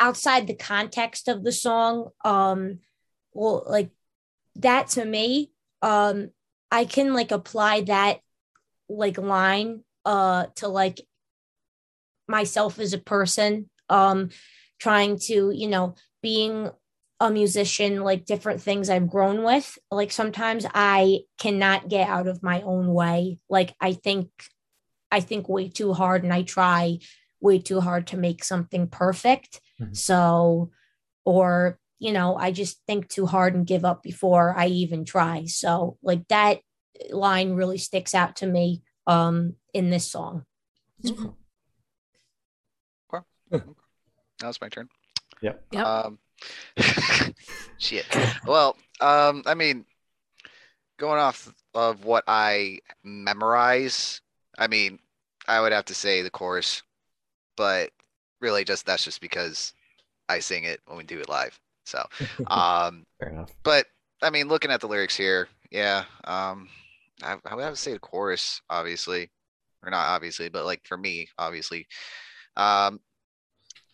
outside 0.00 0.46
the 0.46 0.54
context 0.54 1.28
of 1.28 1.44
the 1.44 1.52
song, 1.52 2.10
um, 2.24 2.80
well, 3.32 3.64
like 3.68 3.90
that 4.56 4.88
to 4.90 5.04
me, 5.04 5.52
um, 5.82 6.30
I 6.70 6.84
can 6.84 7.14
like 7.14 7.30
apply 7.30 7.82
that 7.82 8.20
like 8.88 9.18
line 9.18 9.84
uh 10.08 10.46
to 10.56 10.66
like 10.68 10.98
myself 12.26 12.78
as 12.78 12.92
a 12.92 12.98
person 12.98 13.68
um 13.88 14.28
trying 14.78 15.18
to 15.18 15.50
you 15.50 15.68
know 15.68 15.94
being 16.22 16.70
a 17.20 17.30
musician 17.30 18.02
like 18.02 18.24
different 18.24 18.60
things 18.62 18.88
i've 18.88 19.10
grown 19.10 19.42
with. 19.42 19.76
Like 19.90 20.12
sometimes 20.12 20.64
i 20.72 21.20
cannot 21.36 21.88
get 21.88 22.08
out 22.08 22.28
of 22.28 22.42
my 22.42 22.62
own 22.62 22.86
way. 22.94 23.38
Like 23.48 23.74
i 23.80 23.92
think 23.92 24.28
i 25.10 25.20
think 25.20 25.48
way 25.48 25.68
too 25.68 25.92
hard 25.94 26.22
and 26.24 26.32
i 26.32 26.42
try 26.42 26.98
way 27.40 27.58
too 27.58 27.80
hard 27.80 28.06
to 28.08 28.16
make 28.16 28.44
something 28.44 28.88
perfect. 28.88 29.60
Mhm. 29.80 29.96
so 29.96 30.70
or 31.24 31.78
you 31.98 32.12
know 32.12 32.36
i 32.36 32.50
just 32.52 32.74
think 32.86 33.08
too 33.08 33.26
hard 33.26 33.54
and 33.54 33.66
give 33.72 33.84
up 33.84 34.02
before 34.02 34.54
i 34.56 34.66
even 34.66 35.04
try. 35.04 35.44
So 35.46 35.98
like 36.02 36.26
that 36.28 36.60
line 37.10 37.50
really 37.60 37.78
sticks 37.78 38.14
out 38.14 38.36
to 38.36 38.46
me 38.46 38.82
um 39.08 39.56
in 39.74 39.90
this 39.90 40.06
song 40.06 40.44
Mhm. 43.50 43.74
Now 44.42 44.48
it's 44.48 44.60
my 44.60 44.68
turn. 44.68 44.88
Yep. 45.40 45.64
Yep. 45.72 45.86
Um, 45.86 46.18
shit. 47.78 48.06
Well, 48.46 48.76
um, 49.00 49.42
I 49.46 49.54
mean, 49.54 49.84
going 50.98 51.18
off 51.18 51.52
of 51.74 52.04
what 52.04 52.24
I 52.28 52.78
memorize, 53.02 54.20
I 54.58 54.66
mean, 54.66 54.98
I 55.46 55.60
would 55.60 55.72
have 55.72 55.86
to 55.86 55.94
say 55.94 56.22
the 56.22 56.30
chorus, 56.30 56.82
but 57.56 57.90
really, 58.40 58.64
just 58.64 58.86
that's 58.86 59.04
just 59.04 59.20
because 59.20 59.72
I 60.28 60.38
sing 60.40 60.64
it 60.64 60.80
when 60.86 60.98
we 60.98 61.04
do 61.04 61.18
it 61.18 61.28
live. 61.28 61.58
So, 61.84 62.04
um, 62.46 63.04
Fair 63.18 63.30
enough. 63.30 63.50
but 63.62 63.86
I 64.22 64.30
mean, 64.30 64.48
looking 64.48 64.70
at 64.70 64.80
the 64.80 64.88
lyrics 64.88 65.16
here, 65.16 65.48
yeah, 65.70 66.04
um, 66.24 66.68
I, 67.22 67.36
I 67.44 67.54
would 67.54 67.64
have 67.64 67.74
to 67.74 67.80
say 67.80 67.92
the 67.92 67.98
chorus, 67.98 68.60
obviously, 68.70 69.30
or 69.84 69.90
not 69.90 70.06
obviously, 70.08 70.48
but 70.48 70.64
like 70.64 70.86
for 70.86 70.96
me, 70.96 71.28
obviously, 71.38 71.86
um, 72.56 73.00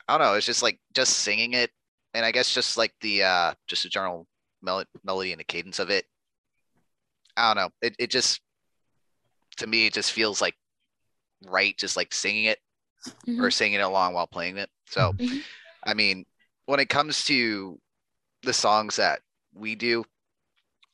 I 0.09 0.19
don't 0.19 0.27
know. 0.27 0.35
It's 0.35 0.47
just 0.47 0.63
like 0.63 0.79
just 0.95 1.19
singing 1.19 1.55
it, 1.55 1.71
and 2.13 2.25
I 2.27 2.33
guess 2.33 2.53
just 2.53 2.77
like 2.77 2.93
the 3.01 3.23
uh, 3.25 3.55
just 3.67 3.85
the 3.85 3.89
general 3.89 4.27
mel- 4.63 4.85
melody 5.05 5.33
and 5.33 5.41
the 5.41 5.45
cadence 5.45 5.79
of 5.79 5.91
it. 5.91 6.05
I 7.37 7.53
don't 7.55 7.63
know. 7.63 7.71
It 7.83 7.97
it 7.99 8.11
just 8.11 8.41
to 9.57 9.67
me 9.67 9.87
it 9.87 9.93
just 9.95 10.13
feels 10.13 10.41
like 10.41 10.55
right, 11.47 11.77
just 11.79 11.97
like 11.97 12.13
singing 12.13 12.45
it. 12.47 12.59
or 13.39 13.51
singing 13.51 13.81
it 13.81 13.83
along 13.83 14.15
while 14.15 14.27
playing 14.27 14.57
it. 14.59 14.71
So, 14.87 15.13
Mhm. 15.13 15.43
I 15.85 15.95
mean, 15.95 16.27
when 16.67 16.79
it 16.81 16.89
comes 16.89 17.25
to 17.25 17.81
the 18.43 18.53
songs 18.53 18.97
that 18.97 19.21
we 19.55 19.75
do, 19.75 20.05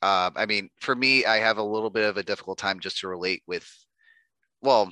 uh, 0.01 0.31
I 0.35 0.45
mean, 0.45 0.69
for 0.79 0.95
me, 0.95 1.25
I 1.25 1.37
have 1.37 1.57
a 1.57 1.63
little 1.63 1.89
bit 1.89 2.05
of 2.09 2.17
a 2.17 2.23
difficult 2.23 2.57
time 2.57 2.79
just 2.79 2.99
to 2.99 3.07
relate 3.07 3.43
with. 3.47 3.67
Well, 4.61 4.91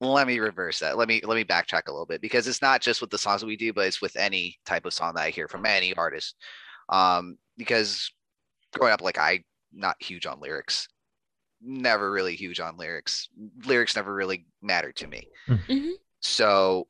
let 0.00 0.26
me 0.26 0.38
reverse 0.38 0.80
that. 0.80 0.98
Let 0.98 1.08
me 1.08 1.20
let 1.24 1.36
me 1.36 1.44
backtrack 1.44 1.88
a 1.88 1.92
little 1.92 2.06
bit 2.06 2.20
because 2.20 2.46
it's 2.46 2.62
not 2.62 2.80
just 2.80 3.00
with 3.00 3.10
the 3.10 3.18
songs 3.18 3.40
that 3.40 3.46
we 3.46 3.56
do, 3.56 3.72
but 3.72 3.86
it's 3.86 4.02
with 4.02 4.16
any 4.16 4.58
type 4.66 4.84
of 4.84 4.92
song 4.92 5.14
that 5.14 5.22
I 5.22 5.30
hear 5.30 5.48
from 5.48 5.66
any 5.66 5.94
artist. 5.94 6.36
Um, 6.88 7.38
because 7.56 8.10
growing 8.74 8.92
up, 8.92 9.02
like 9.02 9.18
I 9.18 9.44
not 9.72 9.96
huge 10.00 10.26
on 10.26 10.40
lyrics, 10.40 10.88
never 11.62 12.10
really 12.10 12.34
huge 12.34 12.60
on 12.60 12.76
lyrics. 12.76 13.28
Lyrics 13.64 13.96
never 13.96 14.14
really 14.14 14.46
mattered 14.62 14.96
to 14.96 15.06
me. 15.06 15.28
Mhm. 15.48 15.92
So 16.20 16.88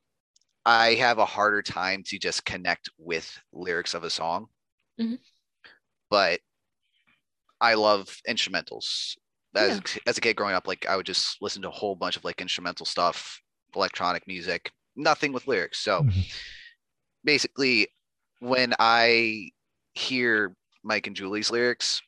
I 0.64 0.94
have 0.94 1.18
a 1.18 1.24
harder 1.24 1.62
time 1.62 2.02
to 2.06 2.18
just 2.18 2.44
connect 2.44 2.88
with 2.98 3.38
lyrics 3.52 3.94
of 3.94 4.04
a 4.04 4.10
song. 4.10 4.48
Mhm. 4.98 5.18
But 6.10 6.40
I 7.64 7.74
love 7.74 8.14
instrumentals. 8.28 9.16
As, 9.56 9.80
as 10.06 10.18
a 10.18 10.20
kid 10.20 10.36
growing 10.36 10.54
up, 10.54 10.66
like 10.66 10.84
I 10.86 10.96
would 10.96 11.06
just 11.06 11.40
listen 11.40 11.62
to 11.62 11.68
a 11.68 11.78
whole 11.80 11.96
bunch 11.96 12.16
of 12.16 12.24
like 12.24 12.40
instrumental 12.40 12.84
stuff, 12.84 13.40
electronic 13.74 14.26
music, 14.26 14.70
nothing 14.96 15.32
with 15.32 15.46
lyrics. 15.46 15.78
So 15.78 16.02
Mhm. 16.02 16.24
basically, 17.24 17.88
when 18.40 18.74
I 18.78 19.50
hear 19.94 20.54
Mike 20.82 21.06
and 21.06 21.16
Julie's 21.16 21.50
lyrics, 21.50 22.02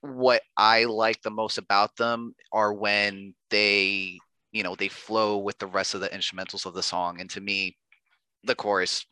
what 0.00 0.42
I 0.56 0.84
like 0.84 1.22
the 1.22 1.30
most 1.30 1.58
about 1.58 1.94
them 1.96 2.34
are 2.52 2.72
when 2.72 3.34
they, 3.50 4.18
you 4.50 4.62
know, 4.64 4.74
they 4.74 4.88
flow 4.88 5.38
with 5.38 5.58
the 5.58 5.66
rest 5.68 5.94
of 5.94 6.00
the 6.00 6.08
instrumentals 6.08 6.66
of 6.66 6.74
the 6.74 6.82
song. 6.82 7.20
And 7.20 7.30
to 7.30 7.40
me, 7.40 7.76
the 8.42 8.54
chorus 8.54 9.06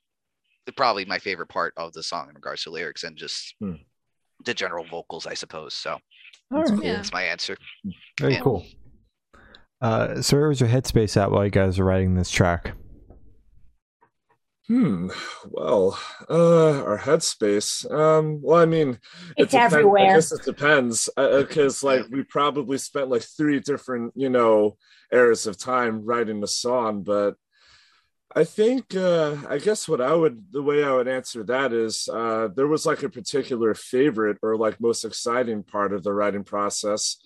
is 0.66 0.74
probably 0.74 1.04
my 1.04 1.18
favorite 1.18 1.48
part 1.48 1.74
of 1.76 1.92
the 1.92 2.02
song 2.02 2.28
in 2.28 2.34
regards 2.34 2.64
to 2.64 2.70
lyrics 2.70 3.04
and 3.04 3.16
just 3.16 3.54
Hmm. 3.60 3.76
The 4.44 4.54
general 4.54 4.84
vocals, 4.84 5.26
I 5.26 5.34
suppose. 5.34 5.74
So 5.74 5.98
All 6.52 6.62
right. 6.62 6.82
Yeah. 6.84 6.92
that's 6.94 7.12
my 7.12 7.22
answer. 7.22 7.56
Very 8.20 8.34
Yeah. 8.34 8.40
cool. 8.40 8.64
Uh, 9.80 10.22
so 10.22 10.36
where 10.38 10.48
was 10.48 10.60
your 10.60 10.68
headspace 10.70 11.16
at 11.20 11.30
while 11.30 11.44
you 11.44 11.50
guys 11.50 11.78
were 11.78 11.84
writing 11.84 12.14
this 12.14 12.30
track? 12.30 12.72
Hmm. 14.66 15.10
Well, 15.50 15.98
uh, 16.30 16.82
our 16.84 16.98
headspace. 16.98 17.90
Um. 17.92 18.40
Well, 18.42 18.62
I 18.62 18.64
mean, 18.64 18.90
it 19.36 19.44
It's 19.44 19.54
I 19.54 19.64
everywhere. 19.64 20.14
guess 20.14 20.32
it 20.32 20.42
depends, 20.42 21.10
because 21.16 21.82
like 21.82 22.06
we 22.10 22.22
probably 22.22 22.78
spent 22.78 23.10
like 23.10 23.22
three 23.36 23.60
different, 23.60 24.14
you 24.16 24.30
know, 24.30 24.78
eras 25.12 25.46
of 25.46 25.58
time 25.58 26.02
writing 26.06 26.40
the 26.40 26.48
song. 26.48 27.02
But 27.02 27.34
I 28.36 28.42
think, 28.42 28.96
uh, 28.96 29.36
I 29.48 29.58
guess 29.58 29.88
what 29.88 30.00
I 30.00 30.12
would, 30.12 30.50
the 30.50 30.62
way 30.62 30.82
I 30.82 30.92
would 30.92 31.06
answer 31.06 31.44
that 31.44 31.72
is, 31.72 32.08
uh, 32.12 32.48
there 32.54 32.66
was 32.66 32.84
like 32.84 33.04
a 33.04 33.08
particular 33.08 33.74
favorite 33.74 34.38
or 34.42 34.56
like 34.56 34.80
most 34.80 35.04
exciting 35.04 35.62
part 35.62 35.92
of 35.92 36.02
the 36.02 36.12
writing 36.12 36.42
process. 36.42 37.16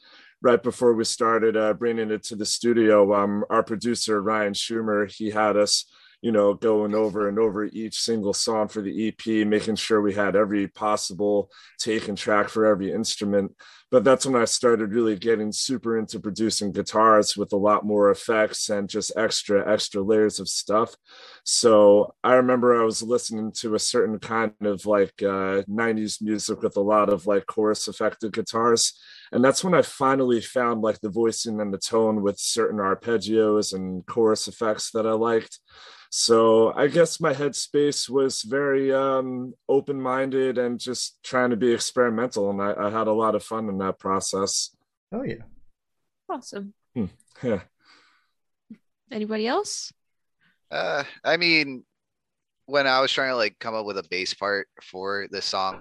Right 0.43 0.63
before 0.63 0.93
we 0.93 1.05
started 1.05 1.57
uh, 1.57 1.73
bringing 1.75 2.11
it 2.11 2.23
to 2.25 2.37
the 2.37 2.45
studio, 2.45 3.15
um, 3.15 3.45
our 3.49 3.63
producer 3.63 4.23
Ryan 4.23 4.53
Schumer, 4.53 5.11
he 5.11 5.31
had 5.31 5.57
us 5.57 5.87
you 6.21 6.33
know, 6.33 6.55
going 6.55 6.95
over 6.95 7.29
and 7.29 7.39
over 7.39 7.65
each 7.65 8.01
single 8.01 8.33
song 8.33 8.69
for 8.69 8.83
the 8.83 9.09
EP, 9.09 9.47
making 9.47 9.77
sure 9.77 10.01
we 10.01 10.15
had 10.15 10.35
every 10.35 10.67
possible 10.67 11.51
take 11.79 12.09
and 12.09 12.19
track 12.19 12.49
for 12.49 12.67
every 12.67 12.93
instrument. 12.93 13.55
But 13.91 14.05
that's 14.05 14.27
when 14.27 14.41
I 14.41 14.45
started 14.45 14.93
really 14.93 15.17
getting 15.17 15.51
super 15.51 15.99
into 15.99 16.21
producing 16.21 16.73
guitars 16.73 17.37
with 17.37 17.53
a 17.53 17.57
lot 17.57 17.87
more 17.87 18.11
effects 18.11 18.69
and 18.69 18.89
just 18.89 19.13
extra, 19.17 19.71
extra 19.71 20.03
layers 20.03 20.41
of 20.41 20.49
stuff. 20.49 20.95
So 21.45 22.15
I 22.23 22.35
remember 22.35 22.79
I 22.79 22.85
was 22.85 23.03
listening 23.03 23.53
to 23.61 23.75
a 23.75 23.79
certain 23.79 24.19
kind 24.19 24.53
of 24.61 24.85
like 24.85 25.15
uh, 25.23 25.63
90s 25.69 26.21
music 26.21 26.63
with 26.63 26.77
a 26.77 26.83
lot 26.83 27.09
of 27.09 27.27
like 27.27 27.47
chorus 27.47 27.89
affected 27.89 28.35
guitars. 28.35 28.93
And 29.33 29.43
that's 29.43 29.65
when 29.65 29.75
I 29.75 29.83
finally 29.83 30.43
found 30.43 30.83
like 30.83 31.01
the 31.01 31.09
voicing 31.11 31.61
and 31.61 31.73
the 31.73 31.79
tone 31.79 32.23
with 32.23 32.39
certain 32.39 32.79
arpeggios 32.79 33.73
and 33.73 34.05
chorus 34.05 34.49
effects 34.49 34.91
that 34.91 35.07
I 35.07 35.13
liked. 35.13 35.61
So 36.11 36.73
I 36.75 36.87
guess 36.87 37.21
my 37.21 37.35
headspace 37.35 38.09
was 38.09 38.43
very 38.43 38.95
um, 38.95 39.53
open-minded 39.69 40.57
and 40.57 40.81
just 40.81 41.19
trying 41.23 41.51
to 41.51 41.57
be 41.57 41.73
experimental, 41.73 42.49
and 42.51 42.63
I, 42.63 42.75
I 42.87 42.91
had 42.91 43.09
a 43.09 43.13
lot 43.13 43.35
of 43.35 43.43
fun 43.43 43.69
in 43.69 43.78
that 43.79 43.99
process. 43.99 44.71
Oh 45.13 45.23
yeah. 45.23 45.43
Awesome. 46.29 46.75
Yeah. 47.43 47.61
Anybody 49.11 49.47
else? 49.47 49.93
Uh, 50.71 51.05
I 51.25 51.37
mean, 51.39 51.85
when 52.67 52.87
I 52.87 53.01
was 53.01 53.11
trying 53.11 53.31
to 53.31 53.37
like 53.37 53.59
come 53.59 53.75
up 53.75 53.87
with 53.87 53.97
a 53.99 54.05
bass 54.11 54.35
part 54.35 54.69
for 54.83 55.27
this 55.31 55.47
song, 55.47 55.81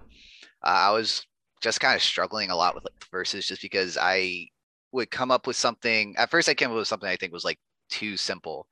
uh, 0.64 0.68
I 0.68 0.92
was 0.92 1.26
just 1.62 1.82
kind 1.82 1.96
of 1.96 2.02
struggling 2.02 2.50
a 2.52 2.56
lot 2.56 2.76
with 2.76 2.86
like 2.86 2.94
verses 3.12 3.46
just 3.46 3.62
because 3.62 3.98
I 4.00 4.48
would 4.94 5.12
come 5.12 5.32
up 5.32 5.48
with 5.48 5.58
something. 5.58 6.16
At 6.18 6.32
first, 6.32 6.48
I 6.48 6.54
came 6.54 6.70
up 6.70 6.78
with 6.78 6.88
something 6.88 7.10
I 7.10 7.18
think 7.18 7.34
was 7.34 7.44
like 7.44 7.60
too 7.90 8.16
simple, 8.16 8.68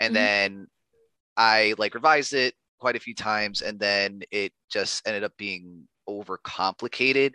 and 0.00 0.12
Mhm. 0.12 0.14
then 0.14 0.66
I 1.36 1.74
like 1.76 1.94
revised 1.94 2.32
it 2.32 2.54
quite 2.78 2.96
a 2.96 3.00
few 3.00 3.14
times, 3.14 3.60
and 3.60 3.78
then 3.78 4.22
it 4.30 4.52
just 4.70 5.06
ended 5.06 5.24
up 5.24 5.36
being 5.36 5.86
over 6.06 6.38
complicated, 6.38 7.34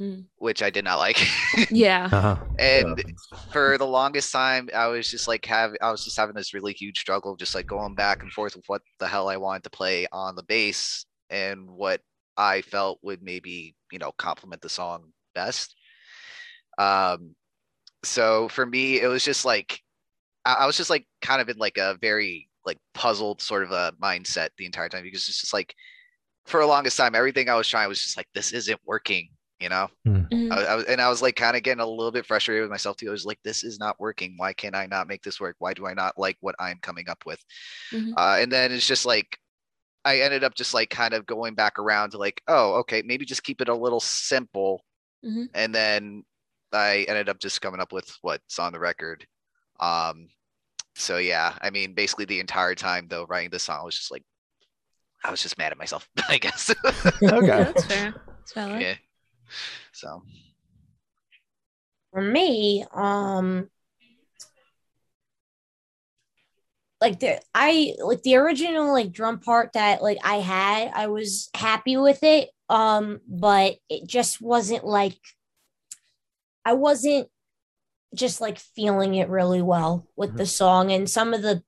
Mm. 0.00 0.26
which 0.36 0.62
I 0.62 0.70
did 0.70 0.84
not 0.84 0.98
like. 0.98 1.18
Yeah. 1.70 2.08
Uh-huh. 2.12 2.36
and 2.58 3.02
for 3.50 3.76
the 3.78 3.86
longest 3.86 4.32
time 4.32 4.68
i 4.74 4.86
was 4.86 5.10
just 5.10 5.26
like 5.26 5.44
have 5.46 5.72
i 5.82 5.90
was 5.90 6.04
just 6.04 6.16
having 6.16 6.34
this 6.34 6.54
really 6.54 6.72
huge 6.72 6.98
struggle 7.00 7.34
just 7.36 7.54
like 7.54 7.66
going 7.66 7.94
back 7.94 8.22
and 8.22 8.32
forth 8.32 8.54
with 8.54 8.64
what 8.68 8.82
the 8.98 9.08
hell 9.08 9.28
i 9.28 9.36
wanted 9.36 9.64
to 9.64 9.70
play 9.70 10.06
on 10.12 10.36
the 10.36 10.42
bass 10.44 11.04
and 11.30 11.68
what 11.68 12.00
i 12.36 12.60
felt 12.62 12.98
would 13.02 13.22
maybe 13.22 13.74
you 13.90 13.98
know 13.98 14.12
complement 14.18 14.62
the 14.62 14.68
song 14.68 15.12
best 15.34 15.74
um 16.78 17.34
so 18.04 18.48
for 18.48 18.64
me 18.66 19.00
it 19.00 19.08
was 19.08 19.24
just 19.24 19.44
like 19.44 19.80
i, 20.44 20.54
I 20.60 20.66
was 20.66 20.76
just 20.76 20.90
like 20.90 21.06
kind 21.22 21.40
of 21.40 21.48
in 21.48 21.56
like 21.56 21.78
a 21.78 21.96
very 22.00 22.48
like 22.64 22.78
puzzled 22.94 23.40
sort 23.40 23.62
of 23.62 23.72
a 23.72 23.92
mindset 24.00 24.50
the 24.58 24.66
entire 24.66 24.88
time 24.88 25.02
because 25.02 25.28
it's 25.28 25.40
just 25.40 25.52
like 25.54 25.74
for 26.46 26.60
the 26.60 26.66
longest 26.66 26.96
time 26.96 27.14
everything 27.14 27.48
i 27.48 27.54
was 27.54 27.68
trying 27.68 27.88
was 27.88 28.02
just 28.02 28.16
like 28.16 28.28
this 28.34 28.52
isn't 28.52 28.80
working 28.86 29.28
you 29.60 29.68
know 29.68 29.88
Mhm. 30.06 30.52
I, 30.52 30.64
I 30.64 30.74
was, 30.76 30.84
and 30.86 31.00
I 31.00 31.08
was 31.08 31.22
like 31.22 31.36
kind 31.36 31.56
of 31.56 31.62
getting 31.62 31.80
a 31.80 31.86
little 31.86 32.12
bit 32.12 32.26
frustrated 32.26 32.62
with 32.62 32.70
myself 32.70 32.96
too. 32.96 33.08
I 33.08 33.12
was 33.12 33.24
like, 33.24 33.38
this 33.44 33.64
is 33.64 33.78
not 33.78 33.98
working. 33.98 34.34
Why 34.36 34.52
can't 34.52 34.76
I 34.76 34.86
not 34.86 35.08
make 35.08 35.22
this 35.22 35.40
work? 35.40 35.56
Why 35.58 35.72
do 35.74 35.86
I 35.86 35.94
not 35.94 36.18
like 36.18 36.36
what 36.40 36.54
I'm 36.58 36.78
coming 36.82 37.08
up 37.08 37.24
with? 37.26 37.42
Mhm. 37.92 38.12
Uh, 38.16 38.36
and 38.40 38.52
then 38.52 38.70
it's 38.72 38.86
just 38.86 39.06
like, 39.06 39.38
I 40.04 40.20
ended 40.20 40.44
up 40.44 40.54
just 40.54 40.74
like 40.74 40.90
kind 40.90 41.14
of 41.14 41.24
going 41.26 41.54
back 41.54 41.78
around 41.78 42.10
to 42.10 42.18
like, 42.18 42.42
oh, 42.46 42.74
okay, 42.80 43.02
maybe 43.04 43.24
just 43.24 43.42
keep 43.42 43.60
it 43.62 43.68
a 43.70 43.74
little 43.74 44.00
simple. 44.00 44.84
Mhm. 45.24 45.48
And 45.54 45.74
then 45.74 46.24
I 46.72 47.06
ended 47.08 47.28
up 47.30 47.38
just 47.40 47.60
coming 47.62 47.80
up 47.80 47.92
with 47.92 48.14
what's 48.22 48.58
on 48.58 48.72
the 48.72 48.78
record. 48.80 49.26
Um, 49.80 50.28
so 50.94 51.16
yeah, 51.18 51.56
I 51.62 51.70
mean, 51.70 51.94
basically 51.94 52.26
the 52.26 52.40
entire 52.40 52.74
time 52.74 53.06
though, 53.08 53.24
writing 53.26 53.50
this 53.50 53.62
song, 53.64 53.80
I 53.80 53.84
was 53.84 53.96
just 53.96 54.10
like, 54.10 54.24
I 55.24 55.30
was 55.30 55.42
just 55.42 55.56
mad 55.58 55.72
at 55.72 55.78
myself, 55.78 56.06
I 56.28 56.36
guess. 56.38 56.70
Yeah, 57.22 57.34
Okay. 57.34 57.46
that's 57.46 57.84
fair. 57.84 58.14
That's 58.38 58.52
valid. 58.52 58.82
yeah. 58.82 58.94
So 59.92 60.22
For 62.12 62.22
me, 62.22 62.84
um 62.92 63.68
like 67.00 67.20
the 67.20 67.40
I 67.54 67.94
like 68.00 68.22
the 68.22 68.36
original 68.36 68.92
like 68.92 69.12
drum 69.12 69.40
part 69.40 69.72
that 69.74 70.02
like 70.02 70.18
I 70.24 70.36
had, 70.36 70.90
I 70.94 71.06
was 71.08 71.48
happy 71.54 71.96
with 71.96 72.22
it. 72.22 72.50
Um, 72.68 73.20
but 73.26 73.76
it 73.88 74.06
just 74.06 74.40
wasn't 74.40 74.84
like 74.84 75.16
I 76.64 76.74
wasn't 76.74 77.28
just 78.14 78.40
like 78.40 78.58
feeling 78.58 79.14
it 79.14 79.28
really 79.28 79.62
well 79.62 80.06
with 80.16 80.36
the 80.36 80.46
song 80.46 80.92
and 80.92 81.08
some 81.08 81.34
of 81.34 81.42
the 81.42 81.62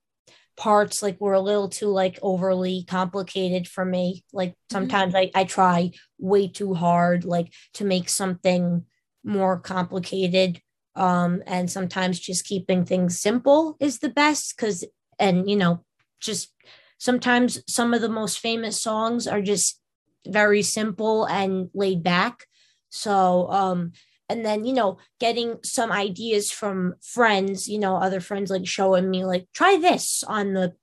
parts 0.61 1.01
like 1.01 1.19
were 1.19 1.33
a 1.33 1.41
little 1.41 1.67
too 1.67 1.87
like 1.87 2.19
overly 2.21 2.83
complicated 2.87 3.67
for 3.67 3.83
me. 3.83 4.23
Like 4.31 4.53
sometimes 4.69 5.15
I, 5.15 5.31
I 5.33 5.43
try 5.43 5.89
way 6.19 6.49
too 6.49 6.75
hard 6.75 7.25
like 7.25 7.51
to 7.73 7.83
make 7.83 8.09
something 8.09 8.85
more 9.23 9.59
complicated 9.59 10.61
um 10.95 11.41
and 11.47 11.71
sometimes 11.71 12.19
just 12.19 12.45
keeping 12.45 12.85
things 12.85 13.19
simple 13.19 13.75
is 13.79 13.99
the 13.99 14.09
best 14.09 14.55
because 14.55 14.83
and 15.17 15.49
you 15.49 15.55
know 15.55 15.83
just 16.19 16.53
sometimes 16.97 17.63
some 17.67 17.93
of 17.93 18.01
the 18.01 18.09
most 18.09 18.39
famous 18.39 18.79
songs 18.79 19.25
are 19.25 19.41
just 19.41 19.79
very 20.27 20.61
simple 20.61 21.25
and 21.25 21.69
laid 21.73 22.03
back. 22.03 22.45
So 22.89 23.49
um 23.49 23.93
and 24.31 24.45
then 24.45 24.65
you 24.65 24.73
know 24.73 24.97
getting 25.19 25.57
some 25.63 25.91
ideas 25.91 26.51
from 26.51 26.95
friends 27.01 27.67
you 27.67 27.79
know 27.79 27.95
other 27.97 28.19
friends 28.19 28.49
like 28.49 28.65
showing 28.67 29.09
me 29.09 29.23
like 29.25 29.45
try 29.53 29.77
this 29.77 30.23
on 30.27 30.53
the 30.53 30.73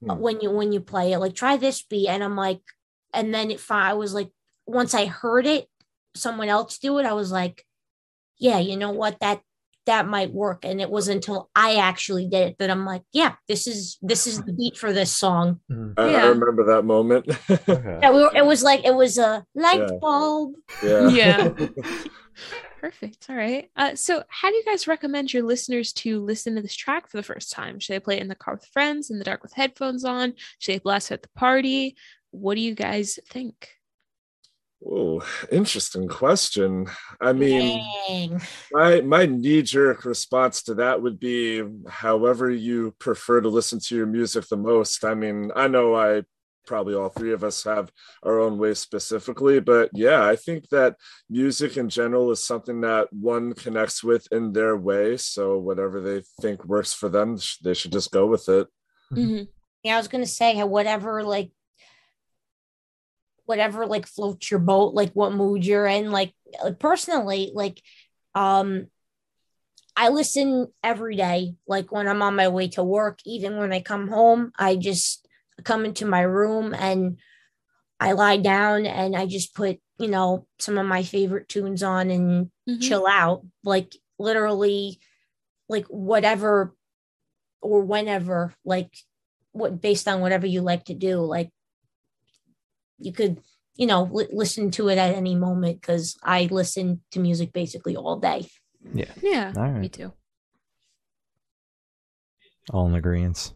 Hmm. 0.00 0.20
when 0.20 0.40
you 0.40 0.50
when 0.52 0.70
you 0.70 0.80
play 0.80 1.12
it 1.12 1.18
like 1.18 1.34
try 1.34 1.56
this 1.56 1.82
beat 1.82 2.06
and 2.08 2.22
i'm 2.22 2.36
like 2.36 2.60
and 3.12 3.34
then 3.34 3.50
if 3.50 3.68
i 3.72 3.94
was 3.94 4.14
like 4.14 4.30
once 4.64 4.94
i 4.94 5.06
heard 5.06 5.44
it 5.44 5.66
someone 6.14 6.48
else 6.48 6.78
do 6.78 6.98
it 6.98 7.04
i 7.04 7.12
was 7.14 7.32
like 7.32 7.64
yeah 8.38 8.60
you 8.60 8.76
know 8.76 8.92
what 8.92 9.18
that 9.18 9.40
that 9.86 10.06
might 10.06 10.34
work. 10.34 10.66
And 10.66 10.82
it 10.82 10.90
wasn't 10.90 11.16
until 11.24 11.48
I 11.56 11.76
actually 11.76 12.28
did 12.28 12.48
it 12.48 12.56
that 12.58 12.68
I'm 12.68 12.84
like, 12.84 13.04
yeah, 13.10 13.36
this 13.48 13.66
is 13.66 13.96
this 14.02 14.26
is 14.26 14.36
the 14.44 14.52
beat 14.52 14.76
for 14.76 14.92
this 14.92 15.10
song. 15.10 15.60
I, 15.96 16.14
I 16.14 16.26
remember 16.26 16.64
that 16.66 16.82
moment. 16.84 17.24
Yeah, 17.48 18.10
we 18.12 18.20
were, 18.20 18.30
it 18.36 18.44
was 18.44 18.62
like 18.62 18.84
it 18.84 18.94
was 18.94 19.16
a 19.16 19.46
light 19.54 19.80
Yeah. 19.80 19.98
bulb. 19.98 20.52
yeah. 20.82 21.08
Yeah. 21.08 21.48
Perfect. 22.80 23.26
All 23.28 23.36
right. 23.36 23.68
Uh, 23.74 23.96
so, 23.96 24.22
how 24.28 24.50
do 24.50 24.54
you 24.54 24.64
guys 24.64 24.86
recommend 24.86 25.32
your 25.32 25.42
listeners 25.42 25.92
to 25.94 26.22
listen 26.24 26.54
to 26.54 26.62
this 26.62 26.76
track 26.76 27.10
for 27.10 27.16
the 27.16 27.24
first 27.24 27.50
time? 27.50 27.80
Should 27.80 27.94
they 27.94 28.00
play 28.00 28.18
it 28.18 28.22
in 28.22 28.28
the 28.28 28.36
car 28.36 28.54
with 28.54 28.66
friends, 28.66 29.10
in 29.10 29.18
the 29.18 29.24
dark 29.24 29.42
with 29.42 29.52
headphones 29.52 30.04
on? 30.04 30.34
Should 30.60 30.74
they 30.74 30.78
blast 30.78 31.10
it 31.10 31.14
at 31.14 31.22
the 31.22 31.28
party? 31.36 31.96
What 32.30 32.54
do 32.54 32.60
you 32.60 32.74
guys 32.74 33.18
think? 33.28 33.70
Oh, 34.86 35.26
interesting 35.50 36.06
question. 36.06 36.86
I 37.20 37.32
mean, 37.32 37.84
Dang. 38.06 38.40
my 38.70 39.00
my 39.00 39.26
knee 39.26 39.62
jerk 39.62 40.04
response 40.04 40.62
to 40.64 40.74
that 40.74 41.02
would 41.02 41.18
be 41.18 41.64
however 41.88 42.48
you 42.48 42.94
prefer 43.00 43.40
to 43.40 43.48
listen 43.48 43.80
to 43.80 43.96
your 43.96 44.06
music 44.06 44.46
the 44.46 44.56
most. 44.56 45.04
I 45.04 45.14
mean, 45.14 45.50
I 45.56 45.66
know 45.66 45.96
I 45.96 46.22
probably 46.68 46.94
all 46.94 47.08
three 47.08 47.32
of 47.32 47.42
us 47.42 47.64
have 47.64 47.90
our 48.22 48.38
own 48.38 48.58
way 48.58 48.74
specifically, 48.74 49.58
but 49.58 49.90
yeah, 49.94 50.24
I 50.24 50.36
think 50.36 50.68
that 50.68 50.96
music 51.28 51.78
in 51.78 51.88
general 51.88 52.30
is 52.30 52.46
something 52.46 52.82
that 52.82 53.10
one 53.10 53.54
connects 53.54 54.04
with 54.04 54.28
in 54.30 54.52
their 54.52 54.76
way. 54.76 55.16
So 55.16 55.58
whatever 55.58 56.00
they 56.00 56.22
think 56.42 56.64
works 56.66 56.92
for 56.92 57.08
them, 57.08 57.38
they 57.64 57.74
should 57.74 57.92
just 57.92 58.12
go 58.12 58.26
with 58.26 58.48
it. 58.48 58.68
Mhm. 59.12 59.48
Yeah, 59.82 59.94
I 59.94 59.98
was 59.98 60.08
gonna 60.08 60.26
say 60.26 60.62
whatever 60.62 61.24
like 61.24 61.50
whatever 63.46 63.86
like 63.86 64.06
floats 64.06 64.50
your 64.50 64.60
boat, 64.60 64.92
like 64.92 65.12
what 65.12 65.32
mood 65.32 65.64
you're 65.64 65.86
in. 65.86 66.10
Like 66.10 66.34
personally, 66.78 67.50
like 67.54 67.82
um 68.34 68.88
I 69.96 70.10
listen 70.10 70.68
every 70.84 71.16
day, 71.16 71.54
like 71.66 71.90
when 71.90 72.06
I'm 72.06 72.22
on 72.22 72.36
my 72.36 72.48
way 72.48 72.68
to 72.68 72.84
work, 72.84 73.18
even 73.24 73.56
when 73.56 73.72
I 73.72 73.80
come 73.80 74.06
home, 74.08 74.52
I 74.56 74.76
just 74.76 75.27
come 75.64 75.84
into 75.84 76.06
my 76.06 76.20
room 76.20 76.74
and 76.74 77.18
I 78.00 78.12
lie 78.12 78.36
down 78.36 78.86
and 78.86 79.16
I 79.16 79.26
just 79.26 79.54
put, 79.54 79.78
you 79.98 80.08
know, 80.08 80.46
some 80.58 80.78
of 80.78 80.86
my 80.86 81.02
favorite 81.02 81.48
tunes 81.48 81.82
on 81.82 82.10
and 82.10 82.50
Mhm. 82.68 82.80
chill 82.82 83.06
out 83.06 83.44
like 83.64 83.96
literally 84.18 84.98
like 85.68 85.86
whatever 85.86 86.74
or 87.60 87.82
whenever 87.82 88.54
like 88.64 88.94
what 89.52 89.80
based 89.80 90.06
on 90.06 90.20
whatever 90.20 90.46
you 90.46 90.60
like 90.60 90.84
to 90.84 90.94
do 90.94 91.18
like 91.20 91.50
you 92.98 93.12
could 93.12 93.40
you 93.76 93.86
know 93.86 94.04
li- 94.10 94.28
listen 94.32 94.70
to 94.72 94.88
it 94.88 94.98
at 94.98 95.14
any 95.14 95.34
moment 95.34 95.80
because 95.80 96.16
i 96.22 96.44
listen 96.50 97.00
to 97.10 97.18
music 97.20 97.52
basically 97.52 97.96
all 97.96 98.18
day 98.18 98.46
Yeah, 98.94 99.52
All 99.56 99.64
me 99.64 99.80
right. 99.80 99.92
too. 99.92 100.12
All 102.72 102.86
in 102.86 102.94
agreement. 102.94 103.52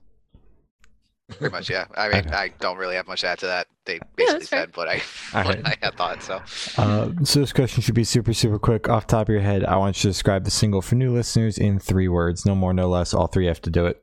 Pretty 1.39 1.53
much, 1.53 1.71
yeah. 1.71 1.87
I 1.97 2.09
mean, 2.09 2.19
Okay. 2.27 2.31
I 2.35 2.49
don't 2.61 2.77
really 2.77 2.95
have 2.97 3.07
much 3.07 3.21
to 3.23 3.29
add 3.29 3.39
to 3.41 3.47
that. 3.47 3.67
They 3.85 3.99
basically 4.17 4.39
that's 4.41 4.49
fair. 4.49 4.61
said 4.61 4.77
what 4.77 4.89
I 4.89 5.03
All 5.35 5.45
what 5.45 5.57
right. 5.63 5.79
I 5.83 5.85
had 5.87 5.95
thought. 5.97 6.23
So 6.23 6.41
Uh, 6.79 7.11
so 7.25 7.41
this 7.41 7.53
question 7.53 7.83
should 7.83 7.95
be 7.95 8.05
super, 8.05 8.33
super 8.33 8.59
quick. 8.59 8.89
Off 8.89 9.07
top 9.07 9.29
of 9.29 9.33
your 9.33 9.43
head, 9.43 9.65
I 9.65 9.77
want 9.77 9.97
you 9.97 10.03
to 10.03 10.09
describe 10.09 10.45
the 10.45 10.51
single 10.51 10.83
for 10.83 10.95
new 10.95 11.13
listeners 11.13 11.59
in 11.59 11.79
three 11.79 12.09
words. 12.09 12.47
No 12.47 12.55
more, 12.55 12.73
no 12.73 12.89
less. 12.89 13.13
All 13.15 13.27
three 13.27 13.47
have 13.47 13.61
to 13.63 13.71
do 13.71 13.87
it. 13.87 14.03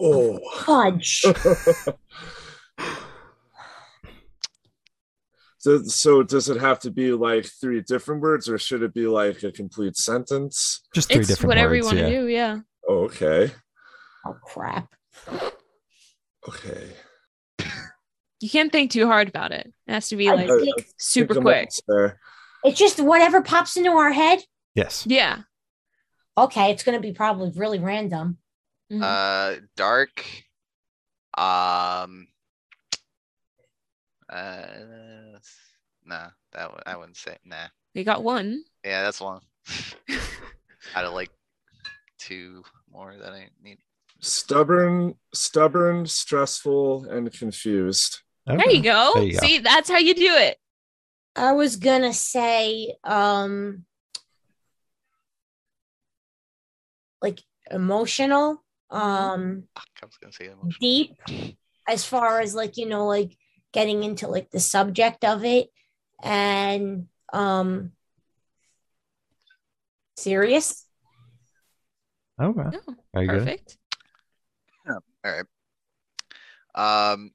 Oh. 0.00 0.40
fudge 0.64 1.24
so, 5.58 5.82
so 5.84 6.22
does 6.24 6.48
it 6.48 6.60
have 6.60 6.80
to 6.80 6.90
be 6.90 7.12
like 7.12 7.44
three 7.46 7.80
different 7.82 8.20
words 8.20 8.48
or 8.48 8.58
should 8.58 8.82
it 8.82 8.92
be 8.94 9.06
like 9.06 9.42
a 9.44 9.52
complete 9.52 9.96
sentence? 9.96 10.80
Just 10.92 11.08
three 11.08 11.20
It's 11.20 11.28
different 11.28 11.48
whatever 11.48 11.70
words. 11.74 11.78
you 11.78 11.84
want 11.86 11.98
to 11.98 12.04
yeah. 12.12 12.20
do. 12.20 12.26
Yeah. 12.26 12.58
Oh, 12.88 13.04
okay. 13.04 13.52
oh 14.26 14.34
crap 14.44 14.92
Okay. 16.48 16.92
You 18.40 18.50
can't 18.50 18.72
think 18.72 18.90
too 18.90 19.06
hard 19.06 19.28
about 19.28 19.52
it. 19.52 19.72
It 19.86 19.92
has 19.92 20.08
to 20.08 20.16
be 20.16 20.28
I 20.28 20.34
like 20.34 20.48
think 20.48 20.86
super 20.98 21.40
quick. 21.40 21.70
There. 21.86 22.18
it's 22.64 22.78
just 22.78 22.98
whatever 23.00 23.40
pops 23.42 23.76
into 23.76 23.90
our 23.90 24.10
head 24.12 24.40
Yes. 24.74 25.04
Yeah. 25.06 25.42
okay 26.36 26.70
it's 26.72 26.82
going 26.82 26.96
to 26.96 27.02
be 27.06 27.12
probably 27.12 27.52
really 27.54 27.78
random 27.78 28.38
Mhm. 28.90 29.02
uh 29.02 29.60
dark. 29.76 30.24
Um 31.38 32.26
uh 34.28 34.66
nah, 36.04 36.28
that 36.52 36.70
one 36.72 36.82
I 36.86 36.96
wouldn't 36.96 37.16
say 37.16 37.36
nah. 37.44 37.68
we 37.94 38.02
got 38.04 38.22
one. 38.24 38.64
Yeah, 38.84 39.02
that's 39.02 39.20
one. 39.20 39.40
Out 40.96 41.04
of 41.04 41.12
like 41.12 41.30
two 42.18 42.64
more 42.90 43.14
that 43.16 43.32
I 43.32 43.48
need. 43.62 43.78
Stubborn, 44.22 45.16
stubborn, 45.34 46.06
stressful, 46.06 47.06
and 47.10 47.32
confused. 47.32 48.20
There 48.46 48.70
you 48.70 48.82
go. 48.82 49.12
There 49.14 49.24
you 49.24 49.32
go. 49.32 49.38
See, 49.46 49.58
that's 49.58 49.90
how 49.90 49.98
you 49.98 50.14
do 50.14 50.34
it. 50.34 50.56
i 51.34 51.52
was 51.52 51.76
going 51.76 52.02
to 52.02 52.12
say 52.12 52.94
um 53.04 53.84
like 57.20 57.40
emotional 57.70 58.62
um 58.90 59.64
I 59.76 60.06
was 60.06 60.16
gonna 60.20 60.32
say 60.32 60.46
emotional. 60.46 60.72
deep 60.80 61.16
as 61.88 62.04
far 62.04 62.40
as 62.40 62.54
like 62.54 62.76
you 62.76 62.86
know 62.86 63.06
like 63.06 63.36
getting 63.72 64.04
into 64.04 64.28
like 64.28 64.50
the 64.50 64.60
subject 64.60 65.24
of 65.24 65.44
it 65.44 65.68
and 66.22 67.06
um 67.32 67.92
serious 70.16 70.86
Okay. 72.40 72.62
Oh, 72.72 72.94
Very 73.14 73.26
good. 73.26 73.60
Perfect. 75.22 75.50
Um, 76.74 77.32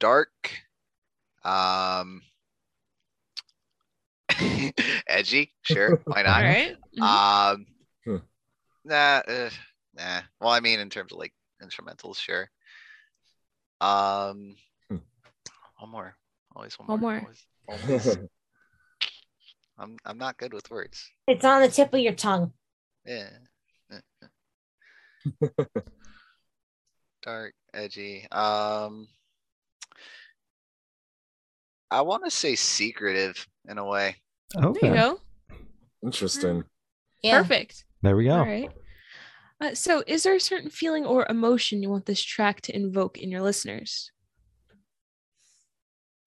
dark. 0.00 0.30
Um, 1.44 2.22
edgy. 5.06 5.52
Sure, 5.62 6.00
why 6.06 6.22
not? 6.22 6.42
right. 6.42 6.76
Mhm. 6.98 7.02
Um, 7.02 7.66
nah, 8.84 9.22
uh, 9.26 9.50
nah. 9.94 10.20
Well, 10.40 10.50
I 10.50 10.60
mean, 10.60 10.78
in 10.80 10.88
terms 10.90 11.12
of 11.12 11.18
like 11.18 11.32
instrumentals, 11.62 12.16
sure. 12.16 12.50
Um, 13.80 14.56
Hmm. 14.88 14.98
one 15.78 15.90
more. 15.90 16.16
Always 16.54 16.78
one 16.78 16.86
One 16.88 17.00
more. 17.00 17.12
more. 17.12 17.20
always- 17.20 17.46
always. 17.68 18.18
I'm 19.78 19.96
I'm 20.04 20.18
not 20.18 20.36
good 20.36 20.52
with 20.52 20.70
words. 20.70 21.10
it's 21.26 21.44
on 21.44 21.62
the 21.62 21.68
tip 21.68 21.92
of 21.94 21.98
your 22.00 22.12
tongue 22.14 22.52
Yeah. 23.06 23.30
Dark, 27.22 27.54
edgy. 27.72 28.26
Um, 28.32 29.06
I 31.90 32.00
want 32.00 32.24
to 32.24 32.30
say 32.30 32.56
secretive 32.56 33.46
in 33.68 33.78
a 33.78 33.84
way. 33.84 34.16
There 34.54 34.70
you 34.70 34.80
go. 34.80 35.20
Interesting. 36.02 36.64
yeah 37.22 37.38
Perfect. 37.38 37.84
There 38.02 38.16
we 38.16 38.24
go. 38.24 38.38
All 38.38 38.44
right. 38.44 38.70
Uh, 39.60 39.74
so, 39.74 40.02
is 40.08 40.24
there 40.24 40.34
a 40.34 40.40
certain 40.40 40.70
feeling 40.70 41.06
or 41.06 41.24
emotion 41.28 41.82
you 41.82 41.90
want 41.90 42.06
this 42.06 42.20
track 42.20 42.60
to 42.62 42.74
invoke 42.74 43.18
in 43.18 43.30
your 43.30 43.42
listeners? 43.42 44.10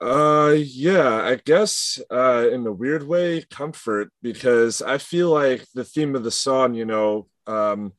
Uh 0.01 0.53
yeah, 0.57 1.23
I 1.23 1.35
guess 1.43 1.99
uh 2.11 2.49
in 2.51 2.67
a 2.67 2.71
weird 2.71 3.07
way, 3.07 3.43
comfort 3.49 4.11
because 4.21 4.81
I 4.81 4.97
feel 4.97 5.29
like 5.31 5.65
the 5.73 5.85
theme 5.85 6.15
of 6.15 6.23
the 6.23 6.31
song, 6.31 6.73
you 6.73 6.85
know, 6.85 7.27
um, 7.47 7.93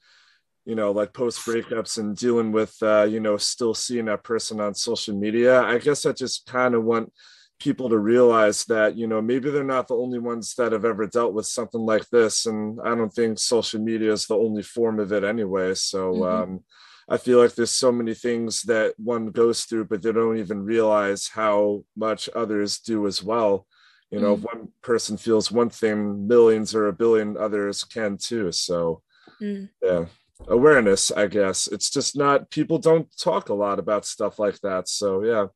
you 0.67 0.75
know, 0.75 0.91
like 0.91 1.15
post 1.15 1.39
breakups 1.47 1.97
and 1.97 2.17
dealing 2.17 2.53
with 2.53 2.77
uh, 2.83 3.05
you 3.05 3.21
know, 3.21 3.37
still 3.39 3.73
seeing 3.73 4.07
that 4.07 4.25
person 4.25 4.61
on 4.61 4.75
social 4.75 5.17
media. 5.17 5.63
I 5.63 5.79
guess 5.79 6.05
I 6.05 6.13
just 6.13 6.47
kind 6.47 6.75
of 6.75 6.85
want 6.85 7.13
people 7.59 7.89
to 7.89 7.99
realize 7.99 8.65
that, 8.67 8.97
you 8.97 9.07
know, 9.07 9.23
maybe 9.23 9.49
they're 9.51 9.65
not 9.65 9.89
the 9.89 9.97
only 9.97 10.19
ones 10.19 10.55
that 10.57 10.73
have 10.73 10.85
ever 10.85 11.07
dealt 11.07 11.33
with 11.33 11.47
something 11.47 11.81
like 11.81 12.07
this. 12.11 12.45
And 12.47 12.79
I 12.85 12.95
don't 12.95 13.13
think 13.13 13.39
social 13.39 13.81
media 13.81 14.13
is 14.13 14.27
the 14.27 14.37
only 14.37 14.63
form 14.63 14.99
of 15.01 15.13
it 15.13 15.25
anyway. 15.25 15.75
So 15.75 16.15
Mhm. 16.15 16.43
um 16.43 16.65
I 17.09 17.17
feel 17.19 17.39
like 17.39 17.55
there's 17.55 17.71
so 17.71 17.93
many 17.93 18.15
things 18.15 18.63
that 18.63 18.95
one 18.99 19.27
goes 19.31 19.65
through, 19.65 19.85
but 19.85 20.03
they 20.03 20.11
don't 20.11 20.39
even 20.39 20.65
realize 20.65 21.29
how 21.29 21.85
much 21.97 22.29
others 22.35 22.81
do 22.81 23.07
as 23.07 23.23
well. 23.23 23.65
You 24.11 24.19
know, 24.21 24.35
if 24.35 24.41
one 24.41 24.69
person 24.83 25.17
feels 25.17 25.53
one 25.53 25.71
thing, 25.71 26.27
millions 26.27 26.75
or 26.75 26.89
a 26.89 26.93
billion 26.93 27.37
others 27.37 27.85
can 27.85 28.17
too. 28.19 28.51
So, 28.51 29.03
Mm. 29.41 29.69
yeah, 29.83 30.07
awareness, 30.49 31.11
I 31.11 31.27
guess. 31.27 31.67
It's 31.67 31.91
just 31.91 32.17
not, 32.17 32.51
people 32.51 32.79
don't 32.79 33.09
talk 33.19 33.49
a 33.49 33.55
lot 33.55 33.79
about 33.79 34.05
stuff 34.05 34.39
like 34.39 34.61
that. 34.61 34.89
So, 34.89 35.23
yeah. 35.23 35.47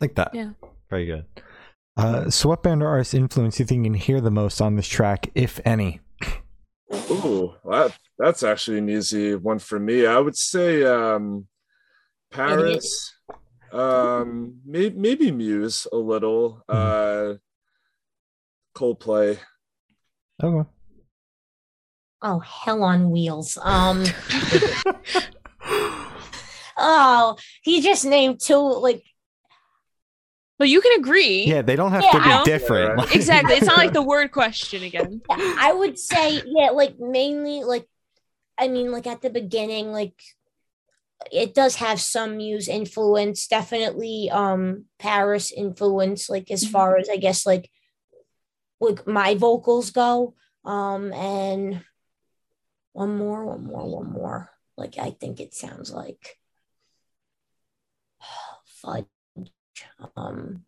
Like 0.00 0.14
that. 0.16 0.34
Yeah. 0.34 0.50
Very 0.90 1.06
good. 1.06 1.24
Uh, 1.96 2.28
so, 2.28 2.48
what 2.48 2.62
band 2.62 2.82
or 2.82 2.88
artist 2.88 3.14
influence 3.14 3.56
do 3.56 3.62
you 3.62 3.66
think 3.66 3.84
you 3.84 3.92
can 3.92 3.94
hear 3.94 4.20
the 4.20 4.30
most 4.30 4.60
on 4.60 4.74
this 4.74 4.88
track, 4.88 5.30
if 5.34 5.60
any? 5.64 6.00
Ooh, 6.92 7.54
that, 7.70 7.96
that's 8.18 8.42
actually 8.42 8.78
an 8.78 8.88
easy 8.88 9.36
one 9.36 9.58
for 9.60 9.78
me. 9.78 10.04
I 10.06 10.18
would 10.18 10.36
say 10.36 10.82
um, 10.84 11.46
PVRIS, 12.32 13.10
um, 13.72 14.56
may, 14.66 14.90
maybe 14.90 15.30
Muse 15.30 15.86
a 15.92 15.96
little, 15.96 16.64
uh, 16.68 17.34
Coldplay. 18.76 19.38
Okay. 20.42 20.68
Oh 22.26 22.38
hell 22.40 22.82
on 22.82 23.10
wheels. 23.10 23.58
Um 23.60 24.04
oh, 26.76 27.36
he 27.62 27.80
just 27.80 28.04
named 28.04 28.40
two 28.40 28.56
like 28.56 29.04
But 30.58 30.68
you 30.68 30.80
can 30.80 30.98
agree. 31.00 31.44
Yeah, 31.44 31.62
they 31.62 31.76
don't 31.76 31.90
have 31.92 32.02
Yeah, 32.02 32.12
to 32.12 32.18
be 32.20 32.30
I- 32.30 32.44
different. 32.44 32.96
Right. 32.98 33.14
Exactly. 33.14 33.54
It's 33.56 33.66
not 33.66 33.76
like 33.78 33.92
the 33.92 34.02
word 34.02 34.32
question 34.32 34.82
again. 34.82 35.20
Yeah, 35.28 35.54
I 35.58 35.72
would 35.72 35.98
say, 35.98 36.40
yeah, 36.46 36.70
like 36.70 36.98
mainly 36.98 37.62
like 37.62 37.86
I 38.56 38.68
mean, 38.68 38.90
like 38.92 39.06
at 39.06 39.20
the 39.20 39.30
beginning, 39.30 39.92
like 39.92 40.14
it 41.32 41.54
does 41.54 41.76
have 41.76 42.00
some 42.00 42.36
Muse 42.36 42.68
influence, 42.68 43.46
definitely 43.48 44.30
um 44.32 44.84
PVRIS 44.98 45.52
influence, 45.52 46.30
like 46.30 46.50
as 46.50 46.64
far 46.66 46.96
as 46.96 47.08
I 47.10 47.16
guess 47.16 47.44
like 47.44 47.70
like 48.80 49.06
my 49.06 49.34
vocals 49.34 49.90
go. 49.90 50.34
Um 50.64 51.12
and 51.12 51.84
one 52.94 53.18
more, 53.18 53.44
one 53.44 53.64
more, 53.66 53.86
one 54.00 54.10
more. 54.10 54.50
Like 54.78 54.96
I 54.98 55.10
think 55.10 55.38
it 55.40 55.52
sounds 55.52 55.92
like 55.92 56.38
fudge. 58.64 59.04
Um 60.16 60.64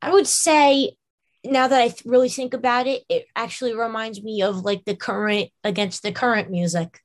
I 0.00 0.12
would 0.12 0.26
say 0.26 0.96
now 1.44 1.66
that 1.68 1.80
I 1.80 1.88
th- 1.88 2.04
really 2.04 2.28
think 2.28 2.52
about 2.54 2.86
it, 2.86 3.02
it 3.08 3.26
actually 3.34 3.74
reminds 3.74 4.22
me 4.22 4.42
of 4.42 4.64
like 4.64 4.84
the 4.84 4.94
current 4.96 5.50
against 5.64 6.02
the 6.02 6.12
current 6.12 6.50
music. 6.50 7.00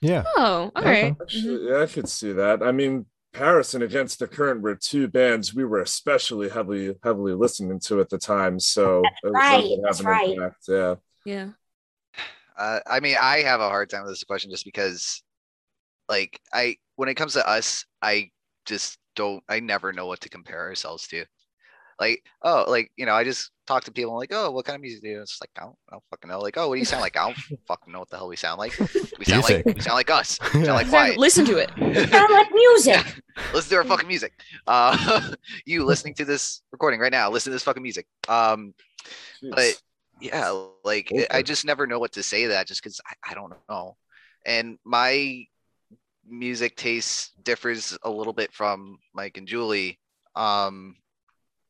yeah. 0.00 0.24
Oh, 0.36 0.70
all 0.74 0.82
Okay. 0.82 1.02
right. 1.04 1.16
Actually, 1.20 1.68
yeah, 1.70 1.82
I 1.82 1.86
could 1.86 2.08
see 2.08 2.32
that. 2.32 2.62
I 2.62 2.72
mean, 2.72 3.06
PVRIS 3.34 3.74
and 3.74 3.82
Against 3.84 4.18
the 4.18 4.26
Current 4.26 4.62
were 4.62 4.74
two 4.74 5.08
bands 5.08 5.54
we 5.54 5.64
were 5.64 5.80
especially 5.80 6.48
heavily 6.48 6.94
heavily 7.02 7.34
listening 7.34 7.80
to 7.80 8.00
at 8.00 8.08
the 8.08 8.16
time. 8.18 8.58
So 8.60 9.02
it- 9.22 9.28
right, 9.30 9.76
that's 9.82 10.02
right. 10.02 10.30
impact, 10.30 10.64
Yeah. 10.68 10.94
Yeah. 11.24 11.48
Uh, 12.58 12.80
I 12.86 13.00
mean, 13.00 13.16
I 13.20 13.38
have 13.42 13.60
a 13.60 13.68
hard 13.68 13.90
time 13.90 14.02
with 14.02 14.12
this 14.12 14.24
question 14.24 14.50
just 14.50 14.64
because, 14.64 15.22
like, 16.08 16.40
I 16.52 16.76
when 16.96 17.08
it 17.08 17.14
comes 17.14 17.34
to 17.34 17.48
us, 17.48 17.84
I 18.02 18.30
just 18.64 18.98
don't. 19.14 19.42
I 19.48 19.60
never 19.60 19.92
know 19.92 20.06
what 20.06 20.20
to 20.20 20.28
compare 20.28 20.60
ourselves 20.60 21.06
to. 21.08 21.24
Like, 21.98 22.22
oh, 22.42 22.64
like 22.68 22.90
you 22.96 23.06
know, 23.06 23.14
I 23.14 23.24
just 23.24 23.50
talk 23.66 23.84
to 23.84 23.92
people 23.92 24.14
like, 24.16 24.30
oh, 24.32 24.50
what 24.50 24.66
kind 24.66 24.76
of 24.76 24.82
music 24.82 25.02
do 25.02 25.08
you? 25.08 25.14
do? 25.16 25.22
It's 25.22 25.40
like 25.40 25.50
I 25.56 25.62
don't, 25.62 25.76
I 25.88 25.94
don't 25.94 26.04
fucking 26.10 26.28
know. 26.30 26.40
Like, 26.40 26.58
oh, 26.58 26.68
what 26.68 26.74
do 26.74 26.78
you 26.78 26.84
sound 26.84 27.00
like? 27.00 27.16
I 27.16 27.24
don't 27.26 27.58
fucking 27.68 27.90
know 27.92 28.00
what 28.00 28.10
the 28.10 28.18
hell 28.18 28.28
we 28.28 28.36
sound 28.36 28.58
like. 28.58 28.78
We 29.18 29.24
sound 29.24 29.44
like 29.44 29.64
we 29.64 29.80
sound 29.80 29.94
like 29.96 30.10
us. 30.10 30.38
We 30.52 30.64
sound 30.64 30.66
like 30.66 30.82
Exactly. 30.82 30.90
quiet. 30.90 31.18
Listen 31.18 31.46
to 31.46 31.56
it. 31.56 31.70
Sound 32.10 32.32
like 32.34 32.50
music. 32.52 33.22
Listen 33.54 33.70
to 33.70 33.76
our 33.76 33.84
fucking 33.84 34.06
music. 34.06 34.34
Uh, 34.66 35.30
you 35.64 35.86
listening 35.86 36.12
to 36.16 36.26
this 36.26 36.60
recording 36.70 37.00
right 37.00 37.10
now? 37.10 37.30
Listen 37.30 37.50
to 37.50 37.54
this 37.54 37.62
fucking 37.62 37.82
music. 37.82 38.06
Um, 38.28 38.74
Jeez. 39.42 39.50
but 39.54 39.82
yeah 40.20 40.66
like 40.84 41.10
Okay. 41.12 41.26
i 41.30 41.42
just 41.42 41.64
never 41.64 41.86
know 41.86 41.98
what 41.98 42.12
to 42.12 42.22
say 42.22 42.42
to 42.44 42.48
that 42.48 42.66
just 42.66 42.82
because 42.82 43.00
I, 43.06 43.32
I 43.32 43.34
don't 43.34 43.52
know. 43.68 43.96
And 44.46 44.78
my 44.84 45.44
music 46.28 46.76
taste 46.76 47.32
differs 47.44 47.96
a 48.02 48.10
little 48.10 48.32
bit 48.32 48.52
from 48.52 48.98
mike 49.14 49.36
and 49.36 49.46
julie. 49.46 49.98
Um 50.34 50.96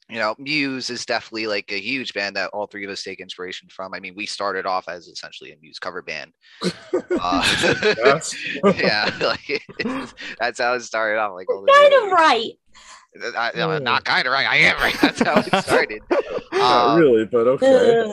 you 0.08 0.18
know 0.18 0.36
muse 0.38 0.88
is 0.88 1.04
definitely 1.04 1.48
like 1.48 1.72
a 1.72 1.80
huge 1.80 2.14
band 2.14 2.36
that 2.36 2.50
all 2.50 2.66
three 2.68 2.84
of 2.84 2.90
us 2.90 3.02
take 3.02 3.20
inspiration 3.20 3.68
from. 3.68 3.92
I 3.92 4.00
mean 4.00 4.14
we 4.14 4.26
started 4.26 4.64
off 4.64 4.88
as 4.88 5.08
essentially 5.08 5.50
a 5.52 5.56
muse 5.60 5.78
cover 5.80 6.02
band. 6.02 6.32
Uh, 7.20 7.42
yeah 8.76 9.10
like 9.20 9.62
that's 10.38 10.60
how 10.60 10.74
it 10.74 10.80
started 10.82 11.18
off 11.18 11.34
like 11.34 11.50
all 11.50 11.64
kind 11.66 11.94
of 11.94 12.12
right. 12.12 12.52
I, 13.36 13.50
am 13.54 13.84
not 13.84 14.04
kind 14.04 14.26
of 14.26 14.32
right 14.32 14.46
i 14.46 14.56
am 14.56 14.76
right 14.78 14.96
that's 15.00 15.20
how 15.20 15.38
it 15.38 15.46
started 15.64 16.02
Not 16.52 16.88
Um, 16.88 17.00
really, 17.00 17.24
but 17.26 17.46
okay. 17.46 18.10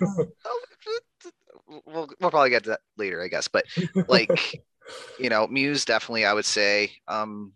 We'll, 1.85 2.09
we'll 2.19 2.29
probably 2.29 2.49
get 2.49 2.63
to 2.65 2.71
that 2.71 2.81
later, 2.97 3.21
I 3.21 3.27
guess. 3.27 3.47
But 3.47 3.65
like, 4.07 4.61
you 5.19 5.29
know, 5.29 5.47
Muse 5.47 5.85
definitely, 5.85 6.25
I 6.25 6.33
would 6.33 6.45
say. 6.45 6.91
Um, 7.07 7.53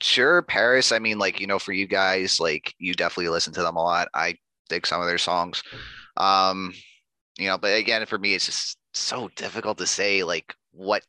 sure, 0.00 0.42
PVRIS. 0.42 0.94
I 0.94 0.98
mean, 0.98 1.18
like, 1.18 1.40
you 1.40 1.46
know, 1.46 1.58
for 1.58 1.72
you 1.72 1.86
guys, 1.86 2.38
like, 2.38 2.74
you 2.78 2.94
definitely 2.94 3.30
listen 3.30 3.52
to 3.54 3.62
them 3.62 3.76
a 3.76 3.82
lot. 3.82 4.08
I 4.14 4.36
dig 4.68 4.86
some 4.86 5.00
of 5.00 5.06
their 5.06 5.18
songs. 5.18 5.62
Um, 6.16 6.72
you 7.38 7.48
know, 7.48 7.58
but 7.58 7.76
again, 7.76 8.04
for 8.06 8.18
me, 8.18 8.34
it's 8.34 8.46
just 8.46 8.76
so 8.94 9.28
difficult 9.36 9.78
to 9.78 9.86
say, 9.86 10.22
like, 10.22 10.54
what 10.72 11.02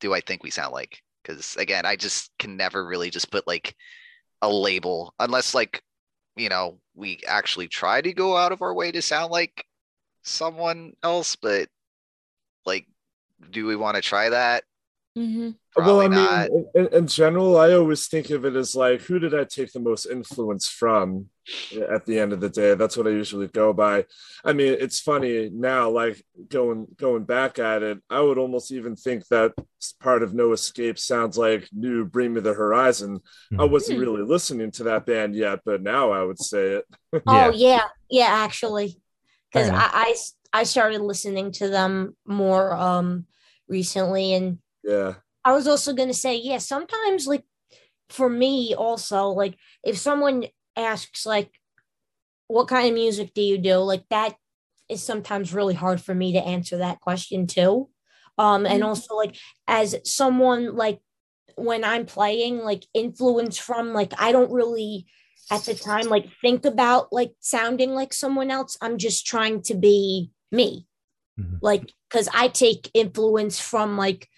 do 0.00 0.12
I 0.12 0.20
think 0.20 0.42
we 0.42 0.50
sound 0.50 0.72
like? 0.72 1.00
Because 1.22 1.56
again, 1.56 1.86
I 1.86 1.96
just 1.96 2.30
can 2.38 2.56
never 2.56 2.84
really 2.86 3.10
just 3.10 3.30
put 3.30 3.46
like 3.46 3.74
a 4.42 4.48
label 4.52 5.14
unless, 5.18 5.54
like, 5.54 5.82
you 6.36 6.48
know, 6.48 6.78
we 6.94 7.20
actually 7.26 7.68
try 7.68 8.00
to 8.00 8.12
go 8.12 8.36
out 8.36 8.52
of 8.52 8.62
our 8.62 8.74
way 8.74 8.92
to 8.92 9.02
sound 9.02 9.32
like 9.32 9.66
someone 10.22 10.94
else, 11.02 11.36
but 11.36 11.68
like, 12.66 12.86
do 13.50 13.66
we 13.66 13.76
want 13.76 13.96
to 13.96 14.02
try 14.02 14.28
that? 14.30 14.64
Mm-hmm. 15.18 15.50
well, 15.76 16.00
I 16.00 16.06
Probably 16.06 16.08
mean, 16.08 16.24
not. 16.24 16.48
in, 16.50 16.66
in- 16.74 16.94
in 16.94 17.06
general, 17.08 17.58
I 17.58 17.72
always 17.72 18.06
think 18.06 18.30
of 18.30 18.44
it 18.44 18.54
as 18.54 18.74
like, 18.76 19.00
who 19.02 19.18
did 19.18 19.34
I 19.34 19.44
take 19.44 19.72
the 19.72 19.80
most 19.80 20.06
influence 20.06 20.68
from 20.68 21.26
at 21.90 22.06
the 22.06 22.18
end 22.20 22.32
of 22.32 22.40
the 22.40 22.48
day? 22.48 22.74
That's 22.74 22.96
what 22.96 23.08
I 23.08 23.10
usually 23.10 23.48
go 23.48 23.72
by. 23.72 24.04
I 24.44 24.52
mean, 24.52 24.76
it's 24.78 25.00
funny 25.00 25.50
now, 25.52 25.90
like 25.90 26.24
going 26.48 26.86
going 26.96 27.24
back 27.24 27.58
at 27.58 27.82
it, 27.82 27.98
I 28.08 28.20
would 28.20 28.38
almost 28.38 28.70
even 28.70 28.94
think 28.94 29.26
that 29.28 29.52
part 30.00 30.22
of 30.22 30.32
No 30.32 30.52
Escape 30.52 30.96
sounds 30.98 31.36
like 31.36 31.68
new 31.72 32.04
Bring 32.04 32.32
Me 32.34 32.40
the 32.40 32.54
Horizon. 32.54 33.18
I 33.52 33.62
Mhm. 33.64 33.70
wasn't 33.70 33.98
Hmm. 33.98 34.04
really 34.04 34.22
listening 34.22 34.70
to 34.72 34.84
that 34.84 35.06
band 35.06 35.34
yet, 35.34 35.60
but 35.64 35.82
now 35.82 36.12
I 36.12 36.22
would 36.22 36.38
say 36.38 36.74
it. 36.78 36.84
Oh 37.26 37.50
yeah, 37.50 37.82
yeah, 38.08 38.28
actually, 38.28 39.00
because 39.52 39.70
I 39.72 40.14
I 40.52 40.62
started 40.62 41.00
listening 41.00 41.50
to 41.52 41.68
them 41.68 42.16
more 42.26 42.72
um 42.72 43.26
recently, 43.68 44.34
and 44.34 44.58
Yeah. 44.82 45.14
I 45.44 45.52
was 45.52 45.66
also 45.66 45.92
gonna 45.92 46.14
say 46.14 46.36
yeah. 46.36 46.58
Sometimes 46.58 47.26
like 47.26 47.44
for 48.08 48.28
me 48.28 48.74
also 48.74 49.28
like 49.28 49.56
if 49.84 49.96
someone 49.96 50.46
asks 50.76 51.24
like 51.24 51.50
what 52.48 52.68
kind 52.68 52.88
of 52.88 52.94
music 52.94 53.32
do 53.34 53.40
you 53.42 53.58
do 53.58 53.76
like 53.76 54.04
that 54.10 54.34
is 54.88 55.02
sometimes 55.02 55.54
really 55.54 55.74
hard 55.74 56.00
for 56.00 56.14
me 56.14 56.32
to 56.32 56.38
answer 56.44 56.78
that 56.78 57.00
question 57.00 57.46
too 57.46 57.88
um 58.38 58.66
and 58.66 58.82
Mhm. 58.82 58.86
also 58.86 59.14
like 59.14 59.36
as 59.68 59.94
someone 60.04 60.74
like 60.74 61.00
when 61.56 61.84
i'm 61.84 62.04
playing 62.06 62.58
like 62.58 62.84
influence 62.94 63.58
from 63.58 63.92
like 63.92 64.12
i 64.20 64.32
don't 64.32 64.50
really 64.50 65.06
at 65.50 65.62
the 65.64 65.74
time 65.74 66.06
like 66.08 66.26
think 66.40 66.64
about 66.64 67.12
like 67.12 67.32
sounding 67.38 67.90
like 67.94 68.12
someone 68.12 68.50
else 68.50 68.76
i'm 68.80 68.98
just 68.98 69.26
trying 69.26 69.62
to 69.62 69.74
be 69.74 70.32
me 70.50 70.86
Mhm. 71.38 71.58
like 71.62 71.92
because 72.08 72.28
i 72.34 72.48
take 72.48 72.90
influence 72.94 73.60
from 73.60 73.96
like 73.96 74.28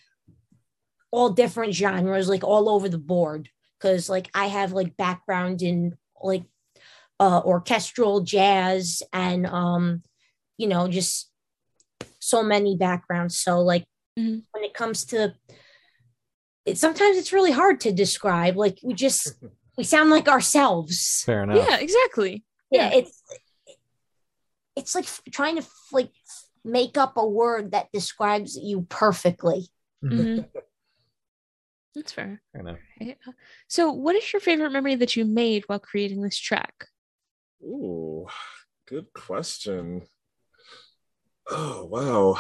all 1.13 1.31
different 1.31 1.75
genres 1.75 2.29
like 2.29 2.43
all 2.43 2.69
over 2.69 2.89
the 2.89 2.99
board 2.99 3.49
because 3.79 4.09
like 4.09 4.29
i 4.35 4.47
have 4.47 4.73
like 4.73 4.97
background 4.97 5.63
in 5.63 5.97
like 6.23 6.43
uh 7.21 7.41
orchestral 7.45 8.23
jazz 8.23 9.03
and 9.13 9.47
um 9.47 10.03
you 10.59 10.67
know 10.67 10.89
just 10.89 11.31
so 12.19 12.43
many 12.43 12.77
backgrounds 12.77 13.39
so 13.39 13.61
like 13.61 13.85
Mhm. 14.19 14.43
when 14.53 14.65
it 14.65 14.75
comes 14.75 15.05
to 15.07 15.35
it 16.67 16.77
sometimes 16.79 17.17
it's 17.17 17.33
really 17.33 17.51
hard 17.53 17.81
to 17.81 17.93
describe 17.93 18.57
like 18.57 18.79
we 18.83 18.93
just 18.95 19.35
we 19.79 19.85
sound 19.85 20.11
like 20.11 20.29
ourselves 20.29 21.23
Fair 21.25 21.45
enough. 21.45 21.57
Yeah, 21.57 21.79
exactly. 21.79 22.45
yeah, 22.71 22.91
Yeah. 22.91 22.99
it's 22.99 23.23
it's 24.77 24.95
like 24.95 25.05
f- 25.05 25.23
trying 25.31 25.57
to 25.57 25.63
f- 25.63 25.71
like 25.93 26.09
f- 26.29 26.45
make 26.65 26.97
up 26.99 27.17
a 27.17 27.27
word 27.27 27.73
that 27.73 27.89
describes 27.93 28.57
you 28.57 28.87
perfectly 28.89 29.69
Mhm. 30.05 30.47
That's 31.95 32.13
fair. 32.13 32.41
Fair 32.53 32.61
enough. 32.63 32.79
Right. 33.01 33.19
Uh, 33.27 33.33
So, 33.69 33.93
what 33.93 34.17
is 34.17 34.33
your 34.33 34.41
favorite 34.41 34.71
memory 34.71 34.95
that 34.97 35.17
you 35.17 35.25
made 35.25 35.65
while 35.67 35.79
creating 35.79 36.23
this 36.23 36.39
track? 36.39 36.87
Ooh, 37.63 38.27
good 38.89 39.13
question. 39.13 40.03
Oh 41.51 41.85
wow. 41.85 42.39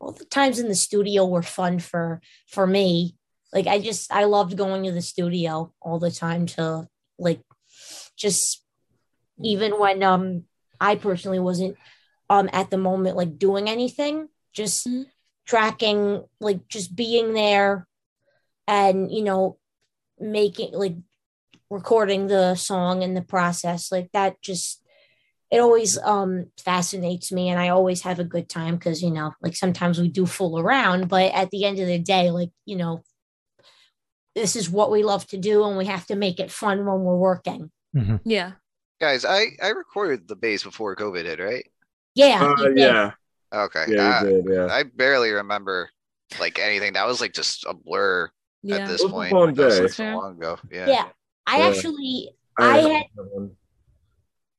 all 0.00 0.12
the 0.12 0.24
times 0.24 0.58
in 0.58 0.68
the 0.68 0.74
studio 0.74 1.24
were 1.26 1.42
fun 1.42 1.78
for 1.78 2.20
for 2.48 2.66
me 2.66 3.14
like 3.52 3.66
i 3.66 3.78
just 3.78 4.10
i 4.12 4.24
loved 4.24 4.56
going 4.56 4.82
to 4.82 4.90
the 4.92 5.00
studio 5.02 5.72
all 5.80 5.98
the 5.98 6.10
time 6.10 6.46
to 6.46 6.86
like 7.18 7.40
just 8.16 8.64
even 9.42 9.78
when 9.78 10.02
um 10.02 10.44
i 10.80 10.96
personally 10.96 11.38
wasn't 11.38 11.76
um 12.28 12.48
at 12.52 12.70
the 12.70 12.76
moment 12.78 13.16
like 13.16 13.38
doing 13.38 13.68
anything 13.68 14.28
just 14.52 14.86
Mhm. 14.88 15.06
tracking 15.46 16.24
like 16.40 16.66
just 16.68 16.96
being 16.96 17.34
there 17.34 17.86
and 18.66 19.10
you 19.12 19.22
know 19.22 19.58
making 20.18 20.72
like 20.72 20.96
recording 21.70 22.26
the 22.26 22.54
song 22.54 23.02
in 23.02 23.14
the 23.14 23.22
process 23.22 23.90
like 23.90 24.10
that 24.12 24.40
just 24.40 24.82
it 25.50 25.58
always 25.58 25.98
um 25.98 26.46
fascinates 26.58 27.32
me 27.32 27.48
and 27.48 27.58
i 27.60 27.68
always 27.68 28.02
have 28.02 28.18
a 28.18 28.24
good 28.24 28.48
time 28.48 28.76
because 28.76 29.02
you 29.02 29.10
know 29.10 29.32
like 29.42 29.56
sometimes 29.56 29.98
we 30.00 30.08
do 30.08 30.26
fool 30.26 30.58
around 30.58 31.08
but 31.08 31.32
at 31.32 31.50
the 31.50 31.64
end 31.64 31.78
of 31.78 31.86
the 31.86 31.98
day 31.98 32.30
like 32.30 32.50
you 32.64 32.76
know 32.76 33.02
this 34.34 34.56
is 34.56 34.68
what 34.68 34.90
we 34.90 35.02
love 35.02 35.26
to 35.28 35.36
do 35.36 35.64
and 35.64 35.76
we 35.76 35.86
have 35.86 36.06
to 36.06 36.16
make 36.16 36.40
it 36.40 36.50
fun 36.50 36.78
when 36.78 37.00
we're 37.00 37.16
working 37.16 37.70
Mhm. 37.94 38.20
Yeah. 38.24 38.52
Guys, 39.00 39.24
I 39.24 39.48
I 39.62 39.68
recorded 39.68 40.26
the 40.26 40.36
bass 40.36 40.64
before 40.64 40.96
COVID 40.96 41.24
hit, 41.24 41.38
right? 41.38 41.64
yeah 42.14 42.54
Uh, 42.58 42.68
yeah. 42.74 43.10
Okay. 43.52 43.86
Yeah, 43.88 44.18
Uh, 44.18 44.24
did. 44.24 44.46
Yeah. 44.48 44.66
I 44.66 44.82
barely 44.84 45.30
remember 45.30 45.90
like 46.40 46.58
anything. 46.58 46.94
That 46.94 47.06
was 47.06 47.20
like 47.20 47.32
just 47.32 47.66
a 47.66 47.74
blur 47.74 48.30
Yeah. 48.64 48.76
at 48.76 48.88
this 48.88 49.02
It 49.02 49.04
was 49.04 49.10
a 49.12 49.14
point. 49.14 49.30
fun 49.30 49.46
like, 49.48 49.56
that 49.56 49.82
was, 49.82 49.96
so 49.96 50.04
long 50.04 50.36
ago. 50.36 50.58
Yeah. 50.70 50.88
Yeah. 50.88 51.08
I 51.46 51.58
Yeah. 51.58 51.66
actually 51.68 52.30
I 52.58 52.64
I 52.64 52.78
had- 52.78 53.06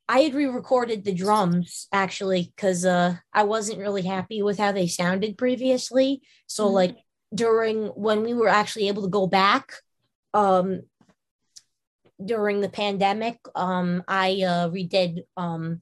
I 0.08 0.20
had 0.20 0.36
re-recorded 0.36 1.04
the 1.04 1.13
drums 1.13 1.88
actually 1.91 2.54
because 2.56 2.86
uh 2.86 3.15
I 3.34 3.44
wasn't 3.44 3.80
really 3.80 4.04
happy 4.04 4.44
with 4.44 4.60
how 4.60 4.72
they 4.72 4.86
sounded 4.88 5.36
previously. 5.38 6.22
So 6.46 6.68
Mhm. 6.70 6.74
like 6.74 6.98
during 7.34 7.88
when 7.88 8.22
we 8.24 8.34
were 8.36 8.48
actually 8.48 8.88
able 8.88 9.02
to 9.02 9.10
go 9.10 9.26
back, 9.26 9.74
um 10.34 10.82
during 12.24 12.62
the 12.62 12.70
pandemic, 12.70 13.39
um 13.56 14.04
I 14.08 14.44
uh 14.44 14.70
redid 14.70 15.26
um 15.36 15.82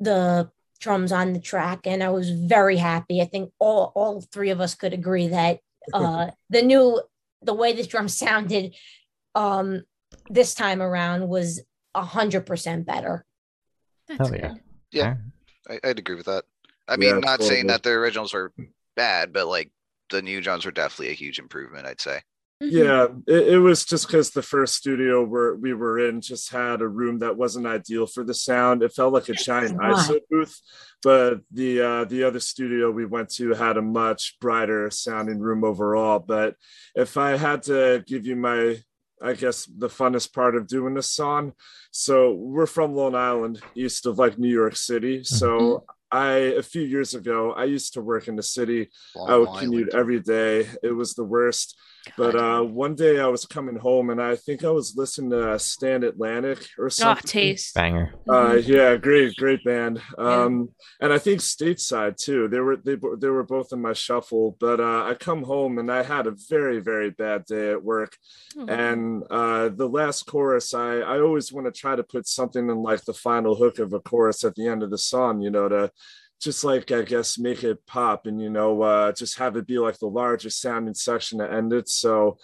the 0.00 0.50
drums 0.80 1.12
on 1.12 1.32
the 1.34 1.40
track 1.40 1.86
and 1.86 2.02
I 2.02 2.08
was 2.08 2.30
very 2.30 2.76
happy. 2.78 3.20
I 3.20 3.26
think 3.26 3.52
all 3.58 3.92
all 3.94 4.20
three 4.22 4.50
of 4.50 4.60
us 4.60 4.74
could 4.74 4.94
agree 4.94 5.28
that 5.28 5.60
uh 5.92 6.30
the 6.48 6.62
new 6.62 7.02
the 7.42 7.54
way 7.54 7.72
this 7.72 7.86
drum 7.86 8.08
sounded 8.08 8.74
um 9.34 9.82
this 10.30 10.54
time 10.54 10.80
around 10.82 11.28
was 11.28 11.60
a 11.94 12.02
hundred 12.02 12.46
percent 12.46 12.86
better. 12.86 13.24
That's 14.06 14.28
Hell 14.30 14.36
yeah. 14.38 14.48
good. 14.48 14.60
Yeah. 14.90 15.14
I, 15.68 15.80
I'd 15.84 15.98
agree 15.98 16.14
with 16.14 16.26
that. 16.26 16.44
I 16.86 16.96
mean, 16.96 17.10
Yeah, 17.10 17.18
not 17.20 17.42
saying 17.42 17.66
totally. 17.66 17.72
that 17.72 17.82
the 17.82 17.90
originals 17.90 18.32
were 18.32 18.52
bad, 18.96 19.32
but 19.32 19.46
like 19.46 19.70
the 20.10 20.22
new 20.22 20.40
drums 20.40 20.64
were 20.64 20.70
definitely 20.70 21.10
a 21.10 21.14
huge 21.14 21.38
improvement, 21.38 21.86
I'd 21.86 22.00
say. 22.00 22.22
Mhm. 22.62 22.70
Yeah, 22.72 23.06
it, 23.32 23.48
it 23.54 23.58
was 23.58 23.84
just 23.84 24.08
because 24.08 24.30
the 24.30 24.42
first 24.42 24.74
studio 24.74 25.24
where 25.24 25.54
we 25.54 25.74
were 25.74 26.00
in 26.08 26.20
just 26.20 26.50
had 26.50 26.80
a 26.82 26.88
room 26.88 27.20
that 27.20 27.36
wasn't 27.36 27.66
ideal 27.68 28.06
for 28.06 28.24
the 28.24 28.34
sound. 28.34 28.82
It 28.82 28.92
felt 28.92 29.12
like 29.12 29.28
a 29.28 29.34
giant 29.34 29.78
ISO 29.78 30.18
booth, 30.28 30.60
but 31.02 31.40
the 31.52 31.80
uh, 31.80 32.04
the 32.04 32.24
other 32.24 32.40
studio 32.40 32.90
we 32.90 33.06
went 33.06 33.28
to 33.34 33.54
had 33.54 33.76
a 33.76 33.82
much 33.82 34.38
brighter 34.40 34.90
sounding 34.90 35.38
room 35.38 35.62
overall. 35.62 36.18
But 36.18 36.56
if 36.96 37.16
I 37.16 37.36
had 37.36 37.62
to 37.64 38.02
give 38.06 38.26
you 38.26 38.34
my, 38.34 38.82
I 39.22 39.34
guess 39.34 39.64
the 39.66 39.88
funnest 39.88 40.32
part 40.32 40.56
of 40.56 40.66
doing 40.66 40.94
this 40.94 41.12
song, 41.12 41.52
so 41.92 42.32
we're 42.32 42.66
from 42.66 42.92
Long 42.92 43.14
Island, 43.14 43.60
east 43.76 44.04
of 44.04 44.18
like 44.18 44.36
New 44.36 44.52
York 44.52 44.74
City. 44.74 45.22
So 45.22 45.84
I 46.10 46.32
a 46.58 46.62
few 46.62 46.82
years 46.82 47.14
ago, 47.14 47.52
I 47.52 47.64
used 47.66 47.94
to 47.94 48.00
work 48.00 48.26
in 48.26 48.34
the 48.34 48.42
city. 48.42 48.90
I 49.28 49.36
would 49.36 49.48
Long 49.48 49.58
commute 49.60 49.94
Island. 49.94 50.00
every 50.00 50.20
day. 50.20 50.66
It 50.82 50.90
was 50.92 51.14
the 51.14 51.22
worst. 51.24 51.78
But 52.16 52.34
uh, 52.36 52.62
one 52.62 52.94
day 52.94 53.20
I 53.20 53.26
was 53.26 53.44
coming 53.44 53.76
home 53.76 54.10
and 54.10 54.20
I 54.20 54.36
think 54.36 54.64
I 54.64 54.70
was 54.70 54.96
listening 54.96 55.30
to 55.30 55.58
Stand 55.58 56.04
Atlantic 56.04 56.58
or 56.78 56.86
oh, 56.86 56.88
something. 56.88 57.26
taste. 57.28 57.74
Banger. 57.74 58.14
Uh, 58.28 58.54
Mhm. 58.56 58.66
yeah, 58.66 58.96
great, 58.96 59.36
great 59.36 59.62
band. 59.64 60.00
Um, 60.16 60.70
and 61.00 61.12
I 61.12 61.18
think 61.18 61.40
Stateside 61.40 62.16
too. 62.16 62.48
They 62.48 62.60
were 62.60 62.76
they 62.76 62.96
they 63.18 63.28
were 63.28 63.44
both 63.44 63.72
in 63.72 63.80
my 63.82 63.92
shuffle. 63.92 64.56
But 64.60 64.80
uh, 64.80 65.04
I 65.04 65.14
come 65.14 65.42
home 65.42 65.78
and 65.78 65.90
I 65.90 66.02
had 66.02 66.26
a 66.26 66.34
very 66.48 66.80
very 66.80 67.10
bad 67.10 67.44
day 67.44 67.70
at 67.70 67.82
work. 67.82 68.16
Mhm. 68.56 68.70
And 68.70 69.24
uh, 69.30 69.68
the 69.68 69.88
last 69.88 70.26
chorus, 70.26 70.74
I 70.74 70.98
I 70.98 71.20
always 71.20 71.52
want 71.52 71.66
to 71.66 71.72
try 71.72 71.96
to 71.96 72.02
put 72.02 72.26
something 72.26 72.68
in 72.70 72.82
like 72.82 73.04
the 73.04 73.14
final 73.14 73.54
hook 73.54 73.78
of 73.78 73.92
a 73.92 74.00
chorus 74.00 74.44
at 74.44 74.54
the 74.54 74.66
end 74.66 74.82
of 74.82 74.90
the 74.90 74.98
song. 74.98 75.40
You 75.40 75.50
know 75.50 75.68
to 75.68 75.90
just 76.40 76.64
like 76.64 76.92
I 76.92 77.02
guess 77.02 77.38
make 77.38 77.64
it 77.64 77.84
pop 77.86 78.26
and 78.26 78.40
you 78.40 78.50
know 78.50 78.80
uh, 78.82 79.12
just 79.12 79.38
have 79.38 79.56
it 79.56 79.66
be 79.66 79.78
like 79.78 79.98
the 79.98 80.06
largest 80.06 80.60
sounding 80.60 80.94
section 80.94 81.38
to 81.38 81.52
end 81.52 81.72
it. 81.72 81.88
So 81.88 82.38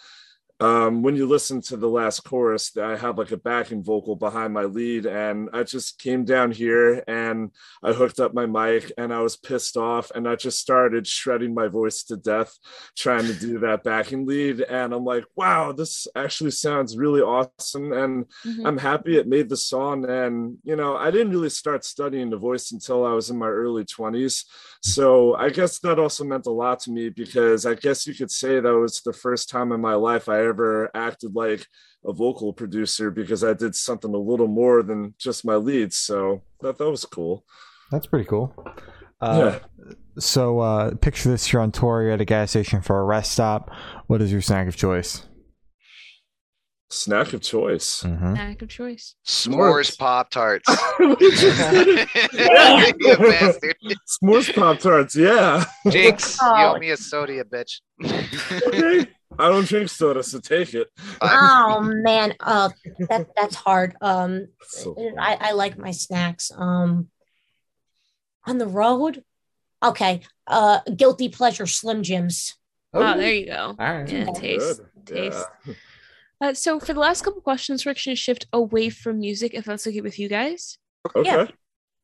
um, 0.61 1.03
when 1.03 1.17
you 1.17 1.27
listen 1.27 1.61
to 1.63 1.77
the 1.77 1.89
last 1.89 2.21
chorus, 2.21 2.77
I 2.77 2.97
have 2.97 3.19
like 3.19 3.33
a 3.33 3.37
backing 3.37 3.83
vocal 3.83 4.15
behind 4.17 4.55
my 4.55 4.65
lead, 4.65 5.05
and 5.05 5.51
I 5.53 5.65
just 5.65 5.99
came 5.99 6.25
down 6.25 6.53
here 6.53 7.03
and 7.09 7.51
I 7.83 7.93
hooked 7.93 8.21
up 8.21 8.35
my 8.35 8.47
mic 8.47 8.93
and 8.97 9.13
I 9.13 9.21
was 9.21 9.37
pissed 9.37 9.77
off 9.77 10.13
and 10.15 10.29
I 10.29 10.37
just 10.37 10.61
started 10.61 11.07
shredding 11.07 11.55
my 11.55 11.67
voice 11.67 12.05
to 12.05 12.17
death 12.17 12.57
trying 12.97 13.27
to 13.27 13.35
do 13.35 13.59
that 13.61 13.83
backing 13.83 14.27
lead. 14.27 14.61
And 14.61 14.93
I'm 14.95 15.05
like, 15.05 15.25
wow, 15.35 15.73
this 15.73 16.07
actually 16.15 16.53
sounds 16.53 16.97
really 16.97 17.21
awesome. 17.21 17.93
And 17.93 18.27
Mhm. 18.47 18.67
I'm 18.67 18.79
happy 18.79 19.17
it 19.17 19.27
made 19.27 19.49
the 19.49 19.57
song. 19.57 20.09
And, 20.09 20.59
you 20.65 20.77
know, 20.77 20.97
I 20.97 21.11
didn't 21.11 21.33
really 21.33 21.51
start 21.51 21.85
studying 21.85 22.31
the 22.31 22.37
voice 22.37 22.71
until 22.73 23.05
I 23.05 23.13
was 23.13 23.31
in 23.31 23.39
my 23.39 23.49
early 23.49 23.85
20s. 23.85 24.45
So 24.83 25.35
I 25.35 25.49
guess 25.51 25.79
that 25.81 25.99
also 25.99 26.25
meant 26.25 26.47
a 26.47 26.51
lot 26.51 26.81
to 26.81 26.91
me 26.91 27.09
because 27.09 27.67
I 27.67 27.75
guess 27.75 28.07
you 28.07 28.15
could 28.15 28.31
say 28.31 28.61
that 28.61 28.75
was 28.75 29.01
the 29.01 29.13
first 29.13 29.49
time 29.49 29.73
in 29.73 29.81
my 29.81 29.95
life 29.95 30.29
I 30.29 30.44
ever 30.45 30.91
acted 30.95 31.35
like 31.35 31.67
a 32.05 32.13
vocal 32.13 32.53
producer 32.53 33.11
because 33.11 33.43
I 33.43 33.55
did 33.55 33.75
something 33.75 34.15
a 34.15 34.19
little 34.19 34.47
more 34.49 34.83
than 34.83 35.15
just 35.19 35.45
my 35.45 35.57
leads. 35.57 35.99
So 35.99 36.43
that, 36.61 36.79
that 36.79 36.91
was 36.91 37.05
cool. 37.05 37.45
That's 37.91 38.07
pretty 38.07 38.27
cool. 38.27 38.55
Uh, 39.21 39.59
So, 40.19 40.61
uh, 40.61 40.95
picture 40.97 41.29
this: 41.31 41.53
you're 41.53 41.61
on 41.63 41.73
tour, 41.73 42.03
you're 42.03 42.13
at 42.13 42.21
a 42.21 42.25
gas 42.25 42.51
station 42.51 42.81
for 42.83 43.01
a 43.01 43.05
rest 43.05 43.33
stop. 43.33 43.71
What 44.07 44.23
is 44.23 44.31
your 44.31 44.41
snack 44.43 44.69
of 44.69 44.77
choice? 44.77 45.27
Snack 46.91 47.33
of 47.33 47.41
choice. 47.41 48.03
Mm-hmm. 48.05 48.35
Snack 48.35 48.63
of 48.63 48.69
choice. 48.69 49.17
S'mores 49.27 49.99
Pop 49.99 50.31
Tarts. 50.31 50.69
We 51.01 51.17
just 51.31 51.71
did 51.73 52.07
it. 52.07 52.97
you 53.01 53.17
bastard. 53.31 53.77
S'mores 54.23 54.55
Pop 54.55 54.79
Tarts, 54.79 55.17
yeah. 55.17 55.65
Jinx, 55.91 56.39
you 56.41 56.47
Oh. 56.49 56.75
owe 56.77 56.79
me 56.79 56.91
a 56.91 56.97
soda, 56.97 57.43
bitch. 57.45 57.81
Okay. 58.05 59.07
I 59.39 59.49
don't 59.49 59.67
drink 59.67 59.89
soda, 59.89 60.23
so 60.23 60.41
take 60.41 60.75
it. 60.75 60.89
Oh 61.21 61.81
man, 61.95 62.35
uh 62.41 62.71
that 63.09 63.29
that's 63.37 63.57
hard. 63.57 63.97
Um 64.01 64.49
So, 64.63 64.97
I, 65.19 65.39
I 65.41 65.53
like 65.53 65.79
my 65.79 65.91
snacks. 65.91 66.51
Um 66.57 67.09
on 68.47 68.59
the 68.59 68.67
road. 68.67 69.23
Okay. 69.83 70.23
Uh 70.47 70.81
guilty 70.97 71.29
pleasure 71.29 71.67
Slim 71.67 72.03
Jims. 72.03 72.55
Oh, 72.95 73.19
there 73.19 73.33
you 73.33 73.47
go. 73.47 73.75
All 73.79 73.93
right. 73.93 74.09
Yeah, 74.09 74.27
taste. 74.33 74.81
good. 75.05 75.07
taste. 75.07 75.47
Yeah. 75.67 75.75
Uh, 76.41 76.55
so 76.55 76.79
for 76.79 76.93
the 76.93 77.01
last 77.01 77.23
couple 77.23 77.41
questions, 77.41 77.85
we're 77.85 77.91
actually 77.91 78.11
going 78.11 78.17
to 78.17 78.23
shift 78.23 78.47
away 78.53 78.91
from 78.91 79.19
music, 79.19 79.55
if 79.55 79.65
that's 79.65 79.87
okay 79.87 80.01
with 80.01 80.19
you 80.19 80.29
guys. 80.29 80.79
Okay. 81.17 81.29
Yeah. 81.29 81.47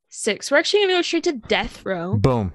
Six. 0.08 0.50
We're 0.50 0.58
actually 0.58 0.80
going 0.80 0.88
to 0.90 0.94
go 0.96 1.02
straight 1.02 1.24
to 1.24 1.32
death 1.32 1.84
row. 1.84 2.16
Boom. 2.16 2.52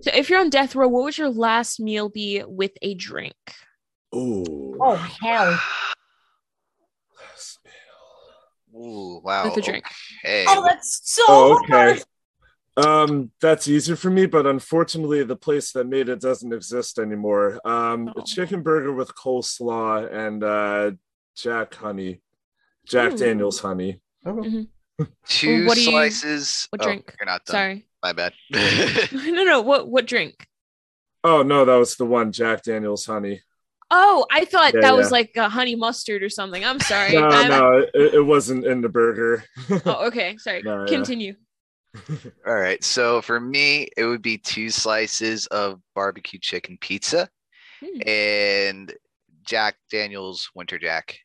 So 0.00 0.10
if 0.14 0.30
you're 0.30 0.40
on 0.40 0.50
death 0.50 0.74
row, 0.74 0.88
what 0.88 1.04
would 1.04 1.18
your 1.18 1.30
last 1.30 1.80
meal 1.80 2.08
be 2.08 2.42
with 2.46 2.72
a 2.80 2.94
drink? 2.94 3.34
Ooh. 4.16 4.76
Oh 4.80 4.94
hell. 5.20 5.58
Ooh, 8.74 9.20
wow. 9.24 9.44
With 9.44 9.56
a 9.56 9.62
drink. 9.62 9.84
Okay. 10.24 10.44
Oh, 10.48 10.62
that's 10.62 11.00
so 11.04 11.22
Oh, 11.28 11.58
okay. 11.60 11.72
hard. 11.72 12.02
Um, 12.78 13.30
that's 13.40 13.68
easier 13.68 13.96
for 13.96 14.10
me, 14.10 14.26
but 14.26 14.46
unfortunately, 14.46 15.22
the 15.24 15.34
place 15.36 15.72
that 15.72 15.86
made 15.86 16.10
it 16.10 16.20
doesn't 16.20 16.52
exist 16.52 16.98
anymore. 16.98 17.58
Um, 17.66 18.12
Oh. 18.14 18.20
a 18.20 18.24
chicken 18.24 18.60
burger 18.62 18.92
with 18.92 19.14
coleslaw 19.14 20.12
and 20.12 20.44
uh, 20.44 20.90
Jack 21.34 21.74
honey, 21.74 22.20
Jack 22.86 23.14
Ooh. 23.14 23.16
Daniels 23.16 23.60
honey. 23.60 24.00
Two 25.26 25.66
What 25.66 25.74
do 25.76 25.80
you- 25.82 25.90
slices. 25.90 26.66
what 26.70 26.82
oh, 26.82 26.84
drink? 26.84 27.14
You're 27.18 27.26
not 27.26 27.44
done. 27.46 27.54
Sorry. 27.54 27.86
My 28.02 28.12
bad. 28.12 28.34
no, 28.52 29.44
no. 29.44 29.60
What 29.62 29.88
what 29.88 30.06
drink? 30.06 30.46
Oh 31.24 31.42
no, 31.42 31.64
that 31.64 31.74
was 31.76 31.96
the 31.96 32.04
one 32.04 32.30
Jack 32.30 32.62
Daniels 32.62 33.06
honey. 33.06 33.40
Oh, 33.90 34.26
I 34.32 34.44
thought 34.44 34.74
Yeah, 34.74 34.80
that 34.82 34.96
was 34.96 35.12
like 35.12 35.32
a 35.36 35.48
honey 35.48 35.76
mustard 35.76 36.22
or 36.22 36.28
something. 36.28 36.64
I'm 36.64 36.80
sorry. 36.80 37.12
No, 37.12 37.28
I'm- 37.28 37.48
no, 37.48 37.78
it, 37.94 38.14
it 38.14 38.20
wasn't 38.24 38.66
in 38.66 38.80
the 38.80 38.88
burger. 38.88 39.44
Oh, 39.86 40.06
okay. 40.08 40.36
Sorry. 40.38 40.62
No, 40.62 40.80
yeah. 40.80 40.86
Continue. 40.86 41.34
All 42.46 42.54
right. 42.54 42.82
So 42.82 43.22
for 43.22 43.38
me, 43.40 43.88
it 43.96 44.04
would 44.04 44.22
be 44.22 44.38
two 44.38 44.70
slices 44.70 45.46
of 45.46 45.80
barbecue 45.94 46.38
chicken 46.40 46.78
pizza 46.80 47.28
Hmm. 47.80 48.00
and 48.08 48.94
Jack 49.44 49.76
Daniels 49.90 50.50
Winter 50.54 50.78
Jack. 50.78 51.16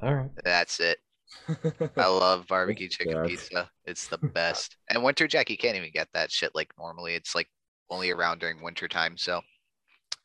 All 0.00 0.14
right. 0.14 0.30
That's 0.44 0.80
it. 0.80 0.98
I 1.96 2.06
love 2.06 2.46
barbecue 2.48 2.88
chicken 2.88 3.14
Jack. 3.14 3.26
pizza. 3.26 3.70
It's 3.84 4.06
the 4.06 4.18
best. 4.34 4.76
And 4.90 5.02
Winter 5.02 5.26
Jack, 5.26 5.50
you 5.50 5.56
can't 5.58 5.76
even 5.76 5.90
get 5.92 6.08
that 6.14 6.30
shit 6.30 6.52
like 6.54 6.70
normally. 6.78 7.14
It's 7.14 7.34
like 7.34 7.48
only 7.90 8.10
around 8.10 8.38
during 8.40 8.62
winter 8.62 8.88
time. 8.88 9.16
So 9.18 9.40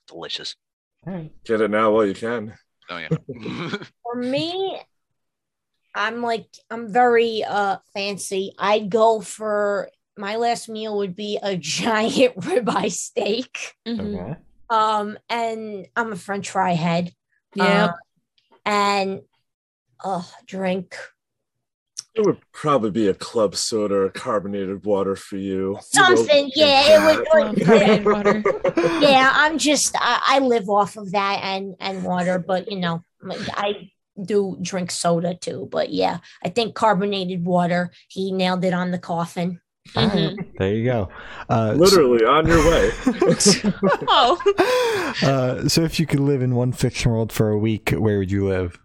delicious. 0.08 0.56
All 1.06 1.14
right. 1.14 1.32
Get 1.46 1.62
it 1.62 1.72
now 1.72 1.92
while 1.92 2.06
you 2.06 2.14
can. 2.14 2.54
Oh 2.90 2.98
yeah. 2.98 3.10
For 4.04 4.16
me, 4.16 4.80
I'm 5.94 6.22
like 6.22 6.48
I'm 6.70 6.92
very 6.92 7.44
uh 7.44 7.78
fancy. 7.94 8.54
I'd 8.58 8.90
go 8.90 9.20
for 9.22 9.90
my 10.18 10.36
last 10.38 10.70
meal 10.70 10.98
would 10.98 11.16
be 11.16 11.40
a 11.42 11.56
giant 11.58 12.36
ribeye 12.38 12.92
steak. 12.92 13.76
Mhm. 13.88 14.16
Okay. 14.16 14.40
Um, 14.70 15.18
and 15.30 15.88
I'm 15.96 16.12
a 16.12 16.18
French 16.18 16.50
fry 16.50 16.74
head. 16.74 17.14
Yeah. 17.56 17.86
Uh, 17.86 17.94
and 18.66 19.22
uh 20.04 20.24
drink. 20.46 20.96
It 22.18 22.26
would 22.26 22.38
probably 22.52 22.92
be 22.92 23.08
a 23.08 23.14
club 23.14 23.56
soda 23.56 23.96
or 23.96 24.10
carbonated 24.10 24.86
water 24.86 25.16
for 25.16 25.38
you. 25.38 25.78
You 25.94 26.02
know, 26.02 26.16
Something, 26.16 26.52
yeah, 26.56 26.84
it 26.88 27.06
would- 27.06 27.28
Love 27.46 27.56
carbonated 27.66 28.06
water. 28.06 28.44
Yeah, 29.02 29.32
I'm 29.34 29.58
just 29.58 29.96
I, 30.00 30.22
I 30.28 30.40
live 30.40 30.70
off 30.70 30.98
of 30.98 31.12
that 31.12 31.40
and 31.44 31.76
and 31.80 32.04
water, 32.04 32.40
but 32.40 32.72
you 32.72 32.80
know, 32.80 33.02
I 33.30 33.92
do 34.24 34.58
drink 34.62 34.90
soda 34.92 35.36
too. 35.36 35.68
But 35.72 35.92
yeah, 35.94 36.18
I 36.44 36.50
think 36.50 36.74
carbonated 36.76 37.46
water, 37.46 37.92
he 38.08 38.32
nailed 38.32 38.64
it 38.66 38.74
on 38.74 38.92
the 38.92 39.00
coffin. 39.00 39.60
All 39.96 40.08
right, 40.08 40.36
there 40.58 40.74
you 40.74 40.84
go. 40.86 41.10
Uh, 41.50 41.72
so- 41.74 41.78
Literally 41.78 42.26
on 42.26 42.48
your 42.48 42.70
way. 42.70 42.92
Oh. 44.10 45.14
uh, 45.24 45.68
so 45.70 45.84
if 45.84 46.00
you 46.00 46.06
could 46.06 46.20
live 46.20 46.42
in 46.42 46.56
one 46.56 46.72
fiction 46.72 47.12
world 47.12 47.32
for 47.32 47.50
a 47.50 47.58
week, 47.58 47.92
where 47.92 48.18
would 48.20 48.32
you 48.32 48.48
live? 48.48 48.80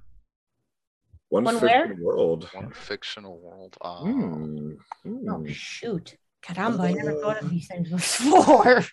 One, 1.32 1.44
One 1.44 1.58
fiction 1.58 1.98
world. 1.98 2.50
One 2.52 2.70
fictional 2.72 3.38
world. 3.40 3.78
Um, 3.80 4.76
Hmm. 5.02 5.30
Oh 5.30 5.38
Hmm. 5.38 5.46
shoot. 5.46 6.16
Caramba, 6.44 6.80
I 6.80 6.92
never 6.92 7.14
thought 7.22 7.42
of 7.42 7.48
these 7.48 7.66
things 7.68 7.88
before. 7.90 8.84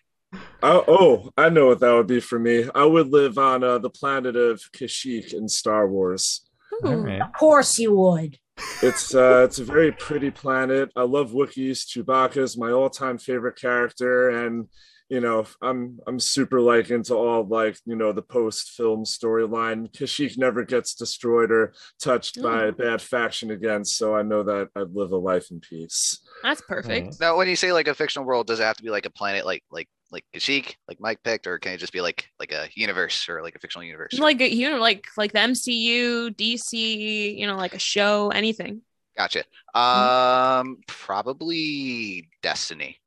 Oh, 0.61 0.83
oh, 0.87 1.31
I 1.35 1.49
know 1.49 1.65
what 1.67 1.79
that 1.79 1.91
would 1.91 2.05
be 2.05 2.19
for 2.19 2.37
me. 2.37 2.69
I 2.75 2.85
would 2.85 3.07
live 3.07 3.39
on 3.39 3.63
uh, 3.63 3.79
the 3.79 3.89
planet 3.89 4.35
of 4.35 4.61
Kashyyyk 4.73 5.33
in 5.33 5.49
Star 5.49 5.87
Wars. 5.87 6.47
All 6.83 6.93
Ooh. 6.93 7.01
right. 7.01 7.19
of 7.21 7.33
course 7.33 7.79
you 7.79 7.95
would. 7.97 8.37
It's 8.83 9.15
uh, 9.15 9.41
it's 9.45 9.57
a 9.57 9.63
very 9.63 9.91
pretty 9.91 10.29
planet. 10.29 10.91
I 10.95 11.01
love 11.03 11.31
Wookiees. 11.31 11.79
Chewbacca 11.87 12.37
is 12.37 12.57
my 12.57 12.69
all-time 12.71 13.17
favorite 13.17 13.55
character, 13.59 14.29
and 14.29 14.67
you 15.09 15.19
know, 15.19 15.45
I'm 15.61 15.99
I'm 16.07 16.19
super 16.19 16.61
like 16.61 16.91
into 16.91 17.15
all 17.15 17.43
like 17.45 17.77
you 17.85 17.95
know 17.95 18.11
the 18.11 18.21
post-film 18.21 19.05
storyline. 19.05 19.91
Kashyyyk 19.91 20.37
never 20.37 20.63
gets 20.63 20.93
destroyed 20.93 21.51
or 21.51 21.73
touched 21.99 22.41
by 22.41 22.65
a 22.65 22.71
bad 22.71 23.01
faction 23.01 23.49
again, 23.51 23.83
so 23.83 24.15
I 24.15 24.21
know 24.21 24.43
that 24.43 24.69
I'd 24.75 24.93
live 24.93 25.11
a 25.11 25.17
life 25.17 25.49
in 25.51 25.59
peace. 25.59 26.19
That's 26.43 26.61
perfect. 26.61 27.19
Now, 27.19 27.37
when 27.37 27.47
you 27.47 27.55
say 27.55 27.73
like 27.73 27.87
a 27.87 27.95
fictional 27.95 28.27
world, 28.27 28.47
does 28.47 28.59
it 28.59 28.63
have 28.63 28.77
to 28.77 28.83
be 28.83 28.91
like 28.91 29.07
a 29.07 29.09
planet, 29.09 29.45
like 29.45 29.63
like 29.71 29.89
like 30.11 30.25
Kashyyyk, 30.35 30.75
like 30.87 30.99
Mike 30.99 31.23
picked, 31.23 31.47
or 31.47 31.57
can 31.57 31.73
it 31.73 31.77
just 31.77 31.93
be 31.93 32.01
like 32.01 32.29
like 32.39 32.51
a 32.51 32.69
universe 32.75 33.27
or 33.29 33.41
like 33.41 33.55
a 33.55 33.59
fictional 33.59 33.85
universe? 33.85 34.17
Like 34.19 34.41
a- 34.41 34.53
you 34.53 34.69
know, 34.69 34.77
like 34.79 35.07
like 35.17 35.31
the 35.33 35.39
MCU, 35.39 36.29
DC, 36.35 37.37
you 37.37 37.47
know, 37.47 37.55
like 37.55 37.73
a 37.73 37.79
show, 37.79 38.29
anything. 38.29 38.81
Gotcha. 39.17 39.43
Um, 39.73 40.77
probably 40.87 42.29
Destiny. 42.41 42.99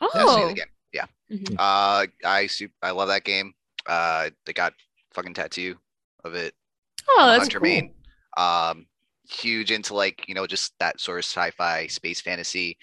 Destiny 0.00 0.24
Oh, 0.24 0.48
the 0.48 0.54
game. 0.54 0.64
Yeah. 0.92 1.06
Mhm. 1.30 1.54
Uh, 1.58 2.06
I 2.24 2.48
I 2.82 2.90
love 2.90 3.08
that 3.08 3.24
game. 3.24 3.52
Uh, 3.86 4.30
they 4.46 4.52
got 4.52 4.74
fucking 5.14 5.34
tattoo 5.34 5.76
of 6.24 6.34
it. 6.34 6.54
oh, 7.08 7.26
that's 7.26 7.42
Hunter 7.42 7.60
cool. 7.60 7.68
Main. 7.68 7.94
Um, 8.36 8.86
huge 9.28 9.70
into 9.70 9.94
like 9.94 10.28
you 10.28 10.34
know 10.34 10.46
just 10.46 10.72
that 10.80 11.00
sort 11.00 11.18
of 11.18 11.24
sci-fi 11.24 11.86
space 11.86 12.20
fantasy. 12.20 12.76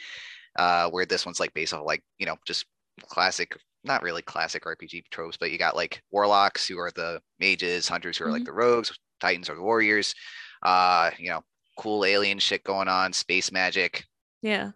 Uh, 0.57 0.89
where 0.89 1.05
this 1.05 1.25
one's 1.25 1.39
like 1.39 1.53
based 1.53 1.73
off 1.73 1.85
like 1.85 2.01
you 2.17 2.25
know 2.25 2.35
just 2.45 2.65
classic, 3.03 3.55
not 3.83 4.01
really 4.01 4.21
classic 4.23 4.63
RPG 4.65 5.03
tropes, 5.11 5.37
but 5.37 5.51
you 5.51 5.57
got 5.59 5.75
like 5.75 6.01
warlocks 6.11 6.67
who 6.67 6.79
are 6.79 6.91
the 6.91 7.21
mages, 7.39 7.87
hunters 7.87 8.17
who 8.17 8.25
are 8.25 8.31
like 8.31 8.43
the 8.43 8.51
rogues, 8.51 8.91
titans 9.19 9.49
are 9.49 9.55
the 9.55 9.61
warriors. 9.61 10.15
Uh, 10.63 11.11
you 11.19 11.29
know, 11.29 11.43
cool 11.77 12.03
alien 12.05 12.39
shit 12.39 12.63
going 12.63 12.87
on, 12.87 13.13
space 13.13 13.51
magic. 13.51 14.03
Yeah. 14.41 14.71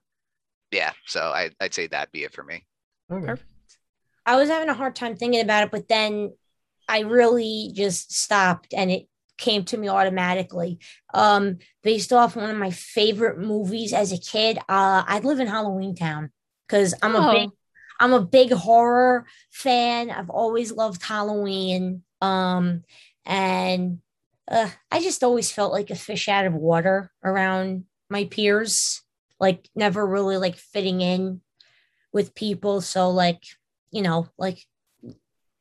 Yeah, 0.71 0.91
so 1.07 1.21
I 1.21 1.49
I'd 1.59 1.73
say 1.73 1.87
that'd 1.87 2.11
be 2.11 2.23
it 2.25 2.33
for 2.33 2.43
me. 2.43 2.63
Okay. 3.11 3.25
Perfect. 3.25 3.47
I 4.25 4.35
was 4.37 4.49
having 4.49 4.69
a 4.69 4.73
hard 4.73 4.95
time 4.95 5.15
thinking 5.15 5.41
about 5.41 5.63
it, 5.63 5.71
but 5.71 5.87
then 5.87 6.33
I 6.87 6.99
really 6.99 7.71
just 7.73 8.13
stopped 8.13 8.73
and 8.73 8.91
it 8.91 9.07
came 9.37 9.63
to 9.65 9.77
me 9.77 9.89
automatically. 9.89 10.79
Um, 11.13 11.57
based 11.83 12.13
off 12.13 12.35
one 12.35 12.49
of 12.49 12.57
my 12.57 12.69
favorite 12.71 13.39
movies 13.39 13.93
as 13.93 14.11
a 14.11 14.17
kid, 14.17 14.57
uh, 14.69 15.03
I 15.07 15.19
live 15.23 15.39
in 15.39 15.47
Halloween 15.47 15.95
Town 15.95 16.31
because 16.67 16.93
I'm 17.01 17.15
a 17.15 17.29
big 17.31 17.49
Oh. 17.49 17.53
I'm 17.99 18.13
a 18.13 18.21
big 18.21 18.51
horror 18.51 19.27
fan. 19.51 20.09
I've 20.09 20.31
always 20.31 20.71
loved 20.71 21.03
Halloween. 21.03 22.01
Um, 22.19 22.83
and 23.27 23.99
uh, 24.49 24.69
I 24.91 25.01
just 25.01 25.23
always 25.23 25.51
felt 25.51 25.71
like 25.71 25.91
a 25.91 25.95
fish 25.95 26.27
out 26.27 26.47
of 26.47 26.53
water 26.55 27.11
around 27.23 27.85
my 28.09 28.25
peers, 28.25 29.03
like 29.39 29.69
never 29.75 30.05
really 30.05 30.37
like 30.37 30.55
fitting 30.55 31.01
in 31.01 31.41
with 32.13 32.35
people. 32.35 32.81
So 32.81 33.09
like, 33.09 33.43
you 33.91 34.01
know, 34.01 34.27
like 34.37 34.65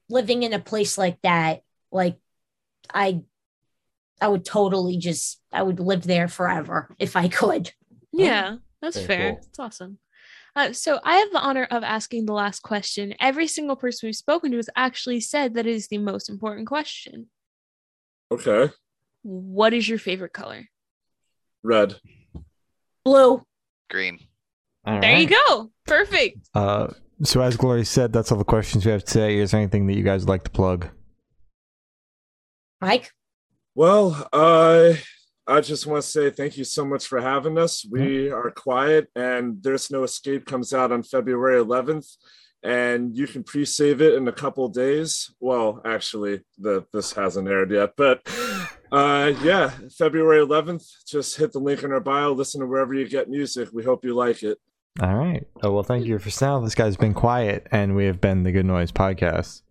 living 0.09 0.43
in 0.43 0.53
a 0.53 0.59
place 0.59 0.99
like 0.99 1.21
that, 1.23 1.63
like 1.93 2.19
I 2.93 3.23
I 4.21 4.29
would 4.29 4.45
totally 4.45 4.99
just 4.99 5.41
I 5.53 5.63
would 5.63 5.81
live 5.81 6.03
there 6.03 6.29
forever 6.29 6.95
if 6.99 7.17
I 7.17 7.29
could. 7.29 7.73
Yeah, 8.13 8.57
that's 8.83 8.97
Very 8.97 9.07
fair. 9.07 9.31
cool. 9.33 9.41
That's 9.43 9.59
awesome. 9.59 9.99
Uh, 10.57 10.73
so 10.73 10.99
I 11.05 11.19
have 11.19 11.31
the 11.31 11.39
honor 11.39 11.67
of 11.71 11.85
asking 11.85 12.27
the 12.27 12.33
last 12.33 12.61
question. 12.61 13.15
Every 13.21 13.47
single 13.47 13.77
person 13.77 14.09
we've 14.09 14.17
spoken 14.17 14.51
to 14.51 14.57
has 14.57 14.69
actually 14.75 15.21
said 15.21 15.55
that 15.55 15.67
it 15.67 15.75
is 15.75 15.87
the 15.87 15.99
most 15.99 16.29
important 16.29 16.67
question. 16.67 17.31
Okay, 18.33 18.73
What 19.23 19.73
is 19.75 19.89
your 19.89 19.99
favorite 19.99 20.33
color? 20.33 20.69
red. 21.63 21.97
Blue. 23.05 23.45
Green. 23.89 24.19
All 24.85 25.01
There 25.01 25.19
you 25.19 25.29
go. 25.29 25.71
Perfect. 25.87 26.39
Uh, 26.55 26.89
so 27.23 27.43
as 27.43 27.57
Glory 27.57 27.85
said, 27.85 28.13
that's 28.13 28.33
all 28.33 28.39
the 28.39 28.45
questions 28.45 28.87
we 28.87 28.93
have 28.93 29.05
today. 29.05 29.39
Is 29.39 29.51
there 29.51 29.61
anything 29.61 29.87
that 29.87 29.97
you 29.97 30.03
guys 30.03 30.23
would 30.23 30.31
like 30.31 30.45
to 30.45 30.51
plug? 30.51 30.89
Mike. 32.81 33.13
Well, 33.75 34.29
uh, 34.33 34.95
I 35.47 35.61
just 35.61 35.87
want 35.87 36.03
to 36.03 36.09
say 36.09 36.31
thank 36.31 36.57
you 36.57 36.65
so 36.65 36.85
much 36.85 37.07
for 37.07 37.21
having 37.21 37.59
us. 37.59 37.87
We 37.89 38.31
are 38.31 38.51
quiet, 38.51 39.09
and 39.15 39.63
There's 39.63 39.91
No 39.91 40.05
Escape 40.05 40.47
comes 40.47 40.73
out 40.73 40.93
on 40.93 41.03
February 41.03 41.63
11th, 41.63 42.17
and 42.63 43.17
you 43.17 43.27
can 43.27 43.43
pre-save 43.45 44.01
it 44.01 44.15
in 44.15 44.29
a 44.29 44.33
couple 44.33 44.69
days. 44.69 45.35
Well, 45.41 45.83
actually, 45.85 46.41
the 46.59 46.87
this 46.93 47.13
hasn't 47.13 47.49
aired 47.49 47.71
yet, 47.71 47.95
but 47.97 48.23
uh, 48.93 49.33
yeah, 49.43 49.71
February 49.97 50.45
11th. 50.45 50.87
Just 51.07 51.37
hit 51.37 51.53
the 51.53 51.59
link 51.59 51.83
in 51.83 51.93
our 51.93 52.01
bio. 52.01 52.33
Listen 52.33 52.61
to 52.61 52.67
wherever 52.67 52.95
you 52.95 53.09
get 53.09 53.29
music. 53.29 53.69
We 53.73 53.85
hope 53.85 54.05
you 54.05 54.15
like 54.15 54.43
it. 54.43 54.59
All 54.99 55.15
right. 55.15 55.47
Oh 55.63 55.73
well, 55.73 55.83
thank 55.85 56.05
you 56.05 56.19
for 56.19 56.45
now. 56.45 56.61
This 56.61 56.75
guy's 56.75 56.97
been 56.97 57.15
quiet, 57.15 57.67
and 57.71 57.95
we 57.95 58.07
have 58.07 58.21
been 58.21 58.43
the 58.43 58.53
Good 58.53 58.67
Noise 58.67 58.91
Podcast. 58.91 59.63